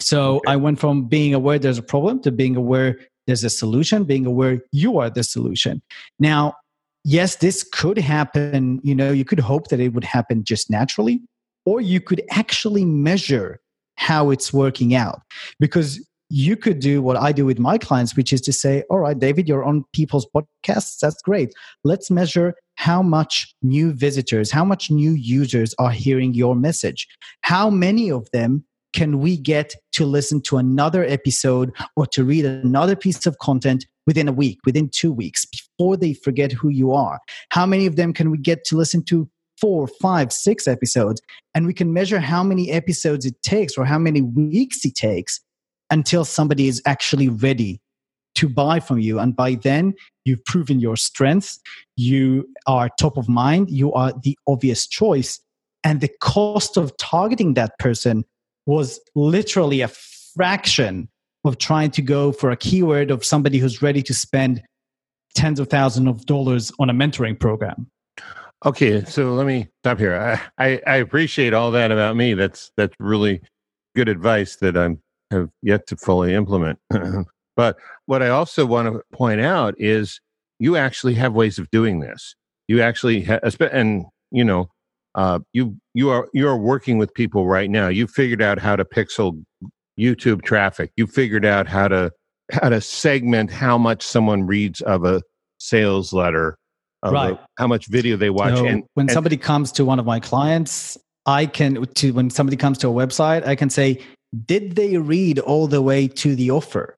So 0.00 0.38
okay. 0.38 0.50
I 0.50 0.56
went 0.56 0.80
from 0.80 1.04
being 1.04 1.34
aware 1.34 1.56
there's 1.56 1.78
a 1.78 1.84
problem 1.84 2.20
to 2.22 2.32
being 2.32 2.56
aware 2.56 2.98
there's 3.28 3.44
a 3.44 3.50
solution, 3.50 4.02
being 4.02 4.26
aware 4.26 4.60
you 4.72 4.98
are 4.98 5.08
the 5.08 5.22
solution. 5.22 5.80
Now, 6.18 6.54
yes, 7.04 7.36
this 7.36 7.62
could 7.62 7.96
happen. 7.96 8.80
You 8.82 8.96
know, 8.96 9.12
you 9.12 9.24
could 9.24 9.38
hope 9.38 9.68
that 9.68 9.78
it 9.78 9.90
would 9.90 10.02
happen 10.02 10.42
just 10.42 10.68
naturally, 10.68 11.20
or 11.64 11.80
you 11.80 12.00
could 12.00 12.20
actually 12.32 12.84
measure 12.84 13.60
how 13.96 14.30
it's 14.30 14.52
working 14.52 14.94
out 14.94 15.20
because 15.60 16.00
you 16.34 16.56
could 16.56 16.78
do 16.78 17.02
what 17.02 17.18
I 17.18 17.30
do 17.30 17.44
with 17.44 17.58
my 17.58 17.76
clients, 17.76 18.16
which 18.16 18.32
is 18.32 18.40
to 18.42 18.54
say, 18.54 18.84
all 18.88 19.00
right, 19.00 19.18
David, 19.18 19.46
you're 19.46 19.64
on 19.64 19.84
people's 19.92 20.26
podcasts. 20.34 20.98
That's 20.98 21.20
great. 21.20 21.52
Let's 21.84 22.10
measure 22.10 22.54
how 22.76 23.02
much 23.02 23.54
new 23.62 23.92
visitors, 23.92 24.50
how 24.50 24.64
much 24.64 24.90
new 24.90 25.12
users 25.12 25.74
are 25.78 25.90
hearing 25.90 26.32
your 26.32 26.56
message. 26.56 27.06
How 27.42 27.68
many 27.68 28.10
of 28.10 28.30
them 28.32 28.64
can 28.94 29.18
we 29.18 29.36
get 29.36 29.74
to 29.92 30.06
listen 30.06 30.40
to 30.42 30.56
another 30.56 31.04
episode 31.04 31.70
or 31.96 32.06
to 32.06 32.24
read 32.24 32.46
another 32.46 32.96
piece 32.96 33.26
of 33.26 33.38
content 33.38 33.86
within 34.06 34.26
a 34.26 34.32
week, 34.32 34.58
within 34.64 34.88
two 34.88 35.12
weeks, 35.12 35.44
before 35.44 35.98
they 35.98 36.14
forget 36.14 36.50
who 36.50 36.70
you 36.70 36.92
are? 36.92 37.20
How 37.50 37.66
many 37.66 37.86
of 37.86 37.96
them 37.96 38.14
can 38.14 38.30
we 38.30 38.38
get 38.38 38.64
to 38.66 38.76
listen 38.76 39.04
to 39.04 39.28
four, 39.62 39.86
five, 39.86 40.32
six 40.32 40.66
episodes? 40.66 41.22
And 41.54 41.66
we 41.66 41.72
can 41.72 41.92
measure 41.92 42.18
how 42.18 42.42
many 42.42 42.72
episodes 42.72 43.24
it 43.24 43.40
takes 43.42 43.78
or 43.78 43.84
how 43.84 43.98
many 43.98 44.20
weeks 44.20 44.84
it 44.84 44.96
takes 44.96 45.40
until 45.90 46.24
somebody 46.24 46.66
is 46.66 46.82
actually 46.84 47.28
ready 47.28 47.80
to 48.34 48.48
buy 48.48 48.80
from 48.80 48.98
you. 48.98 49.20
And 49.20 49.36
by 49.36 49.54
then, 49.54 49.94
you've 50.24 50.44
proven 50.44 50.80
your 50.80 50.96
strengths. 50.96 51.60
You 51.96 52.48
are 52.66 52.90
top 52.98 53.16
of 53.16 53.28
mind. 53.28 53.70
You 53.70 53.92
are 53.92 54.12
the 54.24 54.36
obvious 54.48 54.86
choice. 54.86 55.40
And 55.84 56.00
the 56.00 56.10
cost 56.20 56.76
of 56.76 56.96
targeting 56.96 57.54
that 57.54 57.78
person 57.78 58.24
was 58.66 59.00
literally 59.14 59.80
a 59.80 59.88
fraction 59.88 61.08
of 61.44 61.58
trying 61.58 61.90
to 61.92 62.02
go 62.02 62.32
for 62.32 62.50
a 62.50 62.56
keyword 62.56 63.10
of 63.10 63.24
somebody 63.24 63.58
who's 63.58 63.82
ready 63.82 64.02
to 64.02 64.14
spend 64.14 64.62
tens 65.36 65.60
of 65.60 65.68
thousands 65.68 66.08
of 66.08 66.26
dollars 66.26 66.72
on 66.80 66.90
a 66.90 66.94
mentoring 66.94 67.38
program. 67.38 67.86
Okay, 68.64 69.04
so 69.04 69.34
let 69.34 69.46
me 69.46 69.68
stop 69.82 69.98
here. 69.98 70.14
I, 70.56 70.64
I, 70.64 70.80
I 70.86 70.96
appreciate 70.96 71.52
all 71.52 71.72
that 71.72 71.90
about 71.90 72.14
me. 72.14 72.34
That's 72.34 72.70
that's 72.76 72.94
really 73.00 73.40
good 73.96 74.08
advice 74.08 74.56
that 74.56 74.76
I 74.76 74.96
have 75.32 75.48
yet 75.62 75.86
to 75.88 75.96
fully 75.96 76.32
implement. 76.34 76.78
but 77.56 77.76
what 78.06 78.22
I 78.22 78.28
also 78.28 78.64
want 78.64 78.92
to 78.92 79.02
point 79.12 79.40
out 79.40 79.74
is 79.78 80.20
you 80.60 80.76
actually 80.76 81.14
have 81.14 81.32
ways 81.32 81.58
of 81.58 81.68
doing 81.70 82.00
this. 82.00 82.36
You 82.68 82.80
actually 82.82 83.22
have, 83.22 83.40
and 83.72 84.04
you 84.30 84.44
know, 84.44 84.70
uh, 85.16 85.40
you 85.52 85.76
you 85.94 86.10
are 86.10 86.28
you 86.32 86.46
are 86.46 86.56
working 86.56 86.98
with 86.98 87.12
people 87.14 87.48
right 87.48 87.68
now. 87.68 87.88
You 87.88 88.06
figured 88.06 88.42
out 88.42 88.60
how 88.60 88.76
to 88.76 88.84
pixel 88.84 89.42
YouTube 89.98 90.42
traffic. 90.42 90.92
You 90.96 91.08
figured 91.08 91.44
out 91.44 91.66
how 91.66 91.88
to 91.88 92.12
how 92.52 92.68
to 92.68 92.80
segment 92.80 93.50
how 93.50 93.76
much 93.76 94.04
someone 94.04 94.46
reads 94.46 94.80
of 94.82 95.04
a 95.04 95.20
sales 95.58 96.12
letter, 96.12 96.58
right? 97.10 97.38
How 97.58 97.66
much 97.66 97.86
video 97.86 98.16
they 98.16 98.30
watch. 98.30 98.56
So 98.56 98.66
and 98.66 98.84
when 98.94 99.04
and, 99.04 99.10
somebody 99.10 99.36
comes 99.36 99.72
to 99.72 99.84
one 99.84 99.98
of 99.98 100.06
my 100.06 100.20
clients, 100.20 100.96
I 101.26 101.46
can 101.46 101.84
to 101.84 102.12
when 102.12 102.30
somebody 102.30 102.56
comes 102.56 102.78
to 102.78 102.88
a 102.88 102.92
website, 102.92 103.46
I 103.46 103.54
can 103.54 103.70
say, 103.70 104.00
did 104.46 104.76
they 104.76 104.96
read 104.96 105.38
all 105.38 105.66
the 105.66 105.82
way 105.82 106.08
to 106.08 106.34
the 106.34 106.50
offer, 106.50 106.96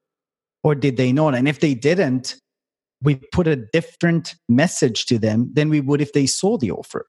or 0.62 0.74
did 0.74 0.96
they 0.96 1.12
not? 1.12 1.34
And 1.34 1.48
if 1.48 1.60
they 1.60 1.74
didn't, 1.74 2.36
we 3.02 3.16
put 3.32 3.46
a 3.46 3.56
different 3.56 4.34
message 4.48 5.06
to 5.06 5.18
them 5.18 5.50
than 5.52 5.68
we 5.68 5.80
would 5.80 6.00
if 6.00 6.12
they 6.12 6.26
saw 6.26 6.56
the 6.56 6.70
offer. 6.70 7.06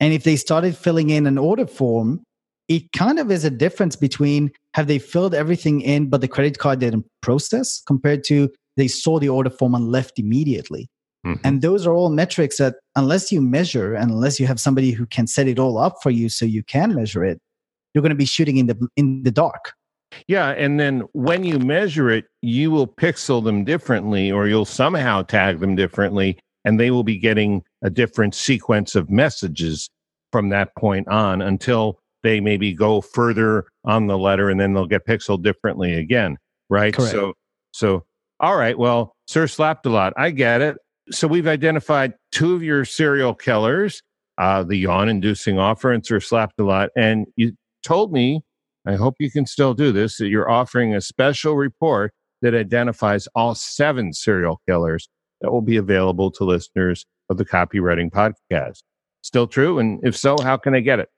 And 0.00 0.12
if 0.12 0.24
they 0.24 0.36
started 0.36 0.76
filling 0.76 1.10
in 1.10 1.26
an 1.26 1.38
order 1.38 1.66
form, 1.66 2.22
it 2.68 2.92
kind 2.92 3.18
of 3.18 3.30
is 3.30 3.44
a 3.44 3.50
difference 3.50 3.96
between 3.96 4.50
have 4.74 4.86
they 4.86 4.98
filled 4.98 5.34
everything 5.34 5.80
in, 5.80 6.08
but 6.08 6.20
the 6.20 6.28
credit 6.28 6.58
card 6.58 6.78
didn't 6.78 7.06
process 7.20 7.82
compared 7.86 8.24
to 8.24 8.48
they 8.76 8.88
saw 8.88 9.18
the 9.18 9.28
order 9.28 9.50
form 9.50 9.74
and 9.74 9.90
left 9.90 10.18
immediately. 10.18 10.88
Mm-hmm. 11.26 11.46
And 11.46 11.62
those 11.62 11.86
are 11.86 11.94
all 11.94 12.10
metrics 12.10 12.58
that, 12.58 12.76
unless 12.96 13.30
you 13.30 13.40
measure 13.40 13.94
and 13.94 14.10
unless 14.10 14.40
you 14.40 14.46
have 14.46 14.58
somebody 14.58 14.92
who 14.92 15.06
can 15.06 15.26
set 15.26 15.48
it 15.48 15.58
all 15.58 15.78
up 15.78 15.96
for 16.02 16.10
you 16.10 16.28
so 16.28 16.44
you 16.44 16.62
can 16.62 16.94
measure 16.94 17.24
it, 17.24 17.38
you're 17.92 18.02
going 18.02 18.10
to 18.10 18.16
be 18.16 18.24
shooting 18.24 18.56
in 18.56 18.66
the 18.66 18.88
in 18.96 19.22
the 19.22 19.30
dark. 19.30 19.72
Yeah, 20.26 20.48
and 20.50 20.80
then 20.80 21.00
when 21.12 21.44
you 21.44 21.58
measure 21.58 22.10
it, 22.10 22.24
you 22.42 22.70
will 22.70 22.86
pixel 22.86 23.44
them 23.44 23.64
differently, 23.64 24.30
or 24.30 24.48
you'll 24.48 24.64
somehow 24.64 25.22
tag 25.22 25.60
them 25.60 25.76
differently, 25.76 26.38
and 26.64 26.80
they 26.80 26.90
will 26.90 27.04
be 27.04 27.16
getting 27.16 27.62
a 27.82 27.90
different 27.90 28.34
sequence 28.34 28.94
of 28.94 29.10
messages 29.10 29.88
from 30.32 30.48
that 30.50 30.74
point 30.76 31.08
on 31.08 31.42
until 31.42 32.00
they 32.22 32.40
maybe 32.40 32.72
go 32.72 33.00
further 33.00 33.66
on 33.84 34.06
the 34.06 34.18
letter 34.18 34.50
and 34.50 34.60
then 34.60 34.74
they'll 34.74 34.86
get 34.86 35.06
pixeled 35.06 35.42
differently 35.42 35.94
again 35.94 36.36
right 36.68 36.94
Correct. 36.94 37.12
so 37.12 37.34
so 37.72 38.04
all 38.38 38.56
right 38.56 38.78
well 38.78 39.14
sir 39.26 39.46
slapped 39.46 39.86
a 39.86 39.90
lot 39.90 40.12
i 40.16 40.30
get 40.30 40.60
it 40.60 40.76
so 41.10 41.26
we've 41.28 41.48
identified 41.48 42.14
two 42.32 42.54
of 42.54 42.62
your 42.62 42.84
serial 42.84 43.34
killers 43.34 44.02
uh, 44.38 44.62
the 44.62 44.76
yawn 44.76 45.08
inducing 45.08 45.58
offer 45.58 45.92
and 45.92 46.04
sir 46.04 46.20
slapped 46.20 46.58
a 46.58 46.64
lot 46.64 46.90
and 46.96 47.26
you 47.36 47.52
told 47.82 48.12
me 48.12 48.40
i 48.86 48.94
hope 48.94 49.14
you 49.18 49.30
can 49.30 49.46
still 49.46 49.74
do 49.74 49.92
this 49.92 50.16
that 50.18 50.28
you're 50.28 50.50
offering 50.50 50.94
a 50.94 51.00
special 51.00 51.54
report 51.56 52.12
that 52.42 52.54
identifies 52.54 53.28
all 53.34 53.54
seven 53.54 54.12
serial 54.12 54.60
killers 54.66 55.08
that 55.40 55.50
will 55.50 55.62
be 55.62 55.76
available 55.76 56.30
to 56.32 56.44
listeners 56.44 57.04
of 57.28 57.36
the 57.36 57.44
copywriting 57.44 58.10
podcast. 58.10 58.82
Still 59.22 59.46
true? 59.46 59.78
And 59.78 60.00
if 60.02 60.16
so, 60.16 60.36
how 60.42 60.56
can 60.56 60.74
I 60.74 60.80
get 60.80 60.98
it? 60.98 61.08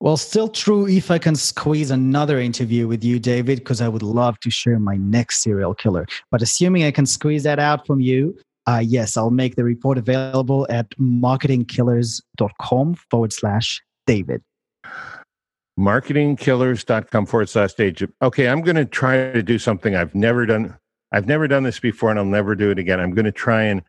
Well, 0.00 0.16
still 0.16 0.48
true 0.48 0.86
if 0.86 1.10
I 1.10 1.18
can 1.18 1.34
squeeze 1.34 1.90
another 1.90 2.38
interview 2.38 2.86
with 2.86 3.02
you, 3.02 3.18
David, 3.18 3.58
because 3.58 3.80
I 3.80 3.88
would 3.88 4.04
love 4.04 4.38
to 4.40 4.50
share 4.50 4.78
my 4.78 4.96
next 4.96 5.42
serial 5.42 5.74
killer. 5.74 6.06
But 6.30 6.40
assuming 6.40 6.84
I 6.84 6.92
can 6.92 7.04
squeeze 7.04 7.42
that 7.42 7.58
out 7.58 7.84
from 7.84 7.98
you, 7.98 8.38
uh, 8.68 8.80
yes, 8.80 9.16
I'll 9.16 9.30
make 9.30 9.56
the 9.56 9.64
report 9.64 9.96
available 9.96 10.66
at 10.68 10.90
marketingkillers.com 10.98 12.94
forward 13.10 13.32
slash 13.32 13.82
David. 14.06 14.42
Marketingkillers.com 15.80 17.24
forward 17.24 17.48
slash 17.48 17.72
David. 17.72 18.12
Okay, 18.20 18.46
I'm 18.46 18.60
going 18.60 18.76
to 18.76 18.84
try 18.84 19.32
to 19.32 19.42
do 19.42 19.58
something 19.58 19.96
I've 19.96 20.14
never 20.14 20.44
done 20.44 20.76
I've 21.10 21.26
never 21.26 21.48
done 21.48 21.62
this 21.62 21.80
before 21.80 22.10
and 22.10 22.18
I'll 22.18 22.26
never 22.26 22.54
do 22.54 22.70
it 22.70 22.78
again. 22.78 23.00
I'm 23.00 23.14
going 23.14 23.24
to 23.24 23.32
try 23.32 23.62
and 23.62 23.80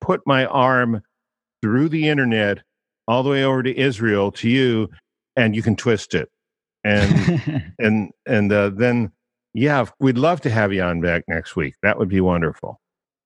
put 0.00 0.20
my 0.24 0.46
arm 0.46 1.02
through 1.60 1.88
the 1.88 2.08
internet 2.08 2.58
all 3.08 3.24
the 3.24 3.30
way 3.30 3.42
over 3.42 3.64
to 3.64 3.76
Israel 3.76 4.30
to 4.30 4.48
you 4.48 4.88
and 5.34 5.56
you 5.56 5.62
can 5.62 5.74
twist 5.74 6.14
it. 6.14 6.28
And 6.84 7.72
and 7.80 8.12
and 8.26 8.52
uh, 8.52 8.70
then 8.70 9.10
yeah, 9.54 9.86
we'd 9.98 10.18
love 10.18 10.40
to 10.42 10.50
have 10.50 10.72
you 10.72 10.82
on 10.82 11.00
back 11.00 11.24
next 11.26 11.56
week. 11.56 11.74
That 11.82 11.98
would 11.98 12.08
be 12.08 12.20
wonderful. 12.20 12.80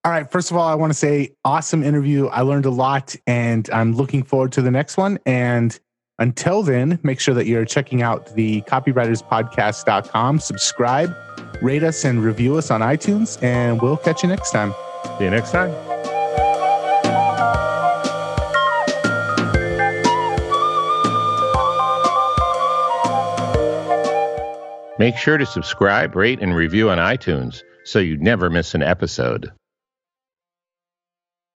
All 0.05 0.13
right. 0.13 0.31
First 0.31 0.51
of 0.51 0.57
all, 0.57 0.69
I 0.69 0.75
want 0.75 0.93
to 0.93 0.99
say 0.99 1.35
awesome 1.45 1.83
interview. 1.83 2.27
I 2.27 2.43
learned 2.43 2.67
a 2.67 2.71
lot 2.71 3.17
and 3.27 3.69
I'm 3.71 3.95
looking 3.95 4.23
forward 4.23 4.53
to 4.53 4.63
the 4.63 4.71
next 4.71 4.97
one. 4.97 5.19
And 5.25 5.79
until 6.19 6.63
then, 6.63 6.99
make 7.03 7.21
sure 7.21 7.35
that 7.35 7.47
you're 7.47 7.65
checking 7.65 8.03
out 8.03 8.35
the 8.35 8.61
copywriterspodcast.com. 8.63 10.41
Subscribe 10.41 11.15
rate 11.61 11.83
us 11.83 12.05
and 12.05 12.23
review 12.23 12.57
us 12.57 12.71
on 12.71 12.81
iTunes, 12.81 13.43
and 13.43 13.81
we'll 13.81 13.97
catch 13.97 14.23
you 14.23 14.29
next 14.29 14.51
time. 14.51 14.75
See 15.19 15.25
you 15.25 15.31
next 15.31 15.51
time. 15.51 15.73
Make 24.97 25.17
sure 25.17 25.39
to 25.39 25.47
subscribe, 25.47 26.15
rate, 26.15 26.41
and 26.41 26.55
review 26.55 26.91
on 26.91 26.99
iTunes. 26.99 27.63
so 27.87 27.99
you 27.99 28.17
never 28.17 28.49
miss 28.49 28.75
an 28.75 28.83
episode. 28.83 29.53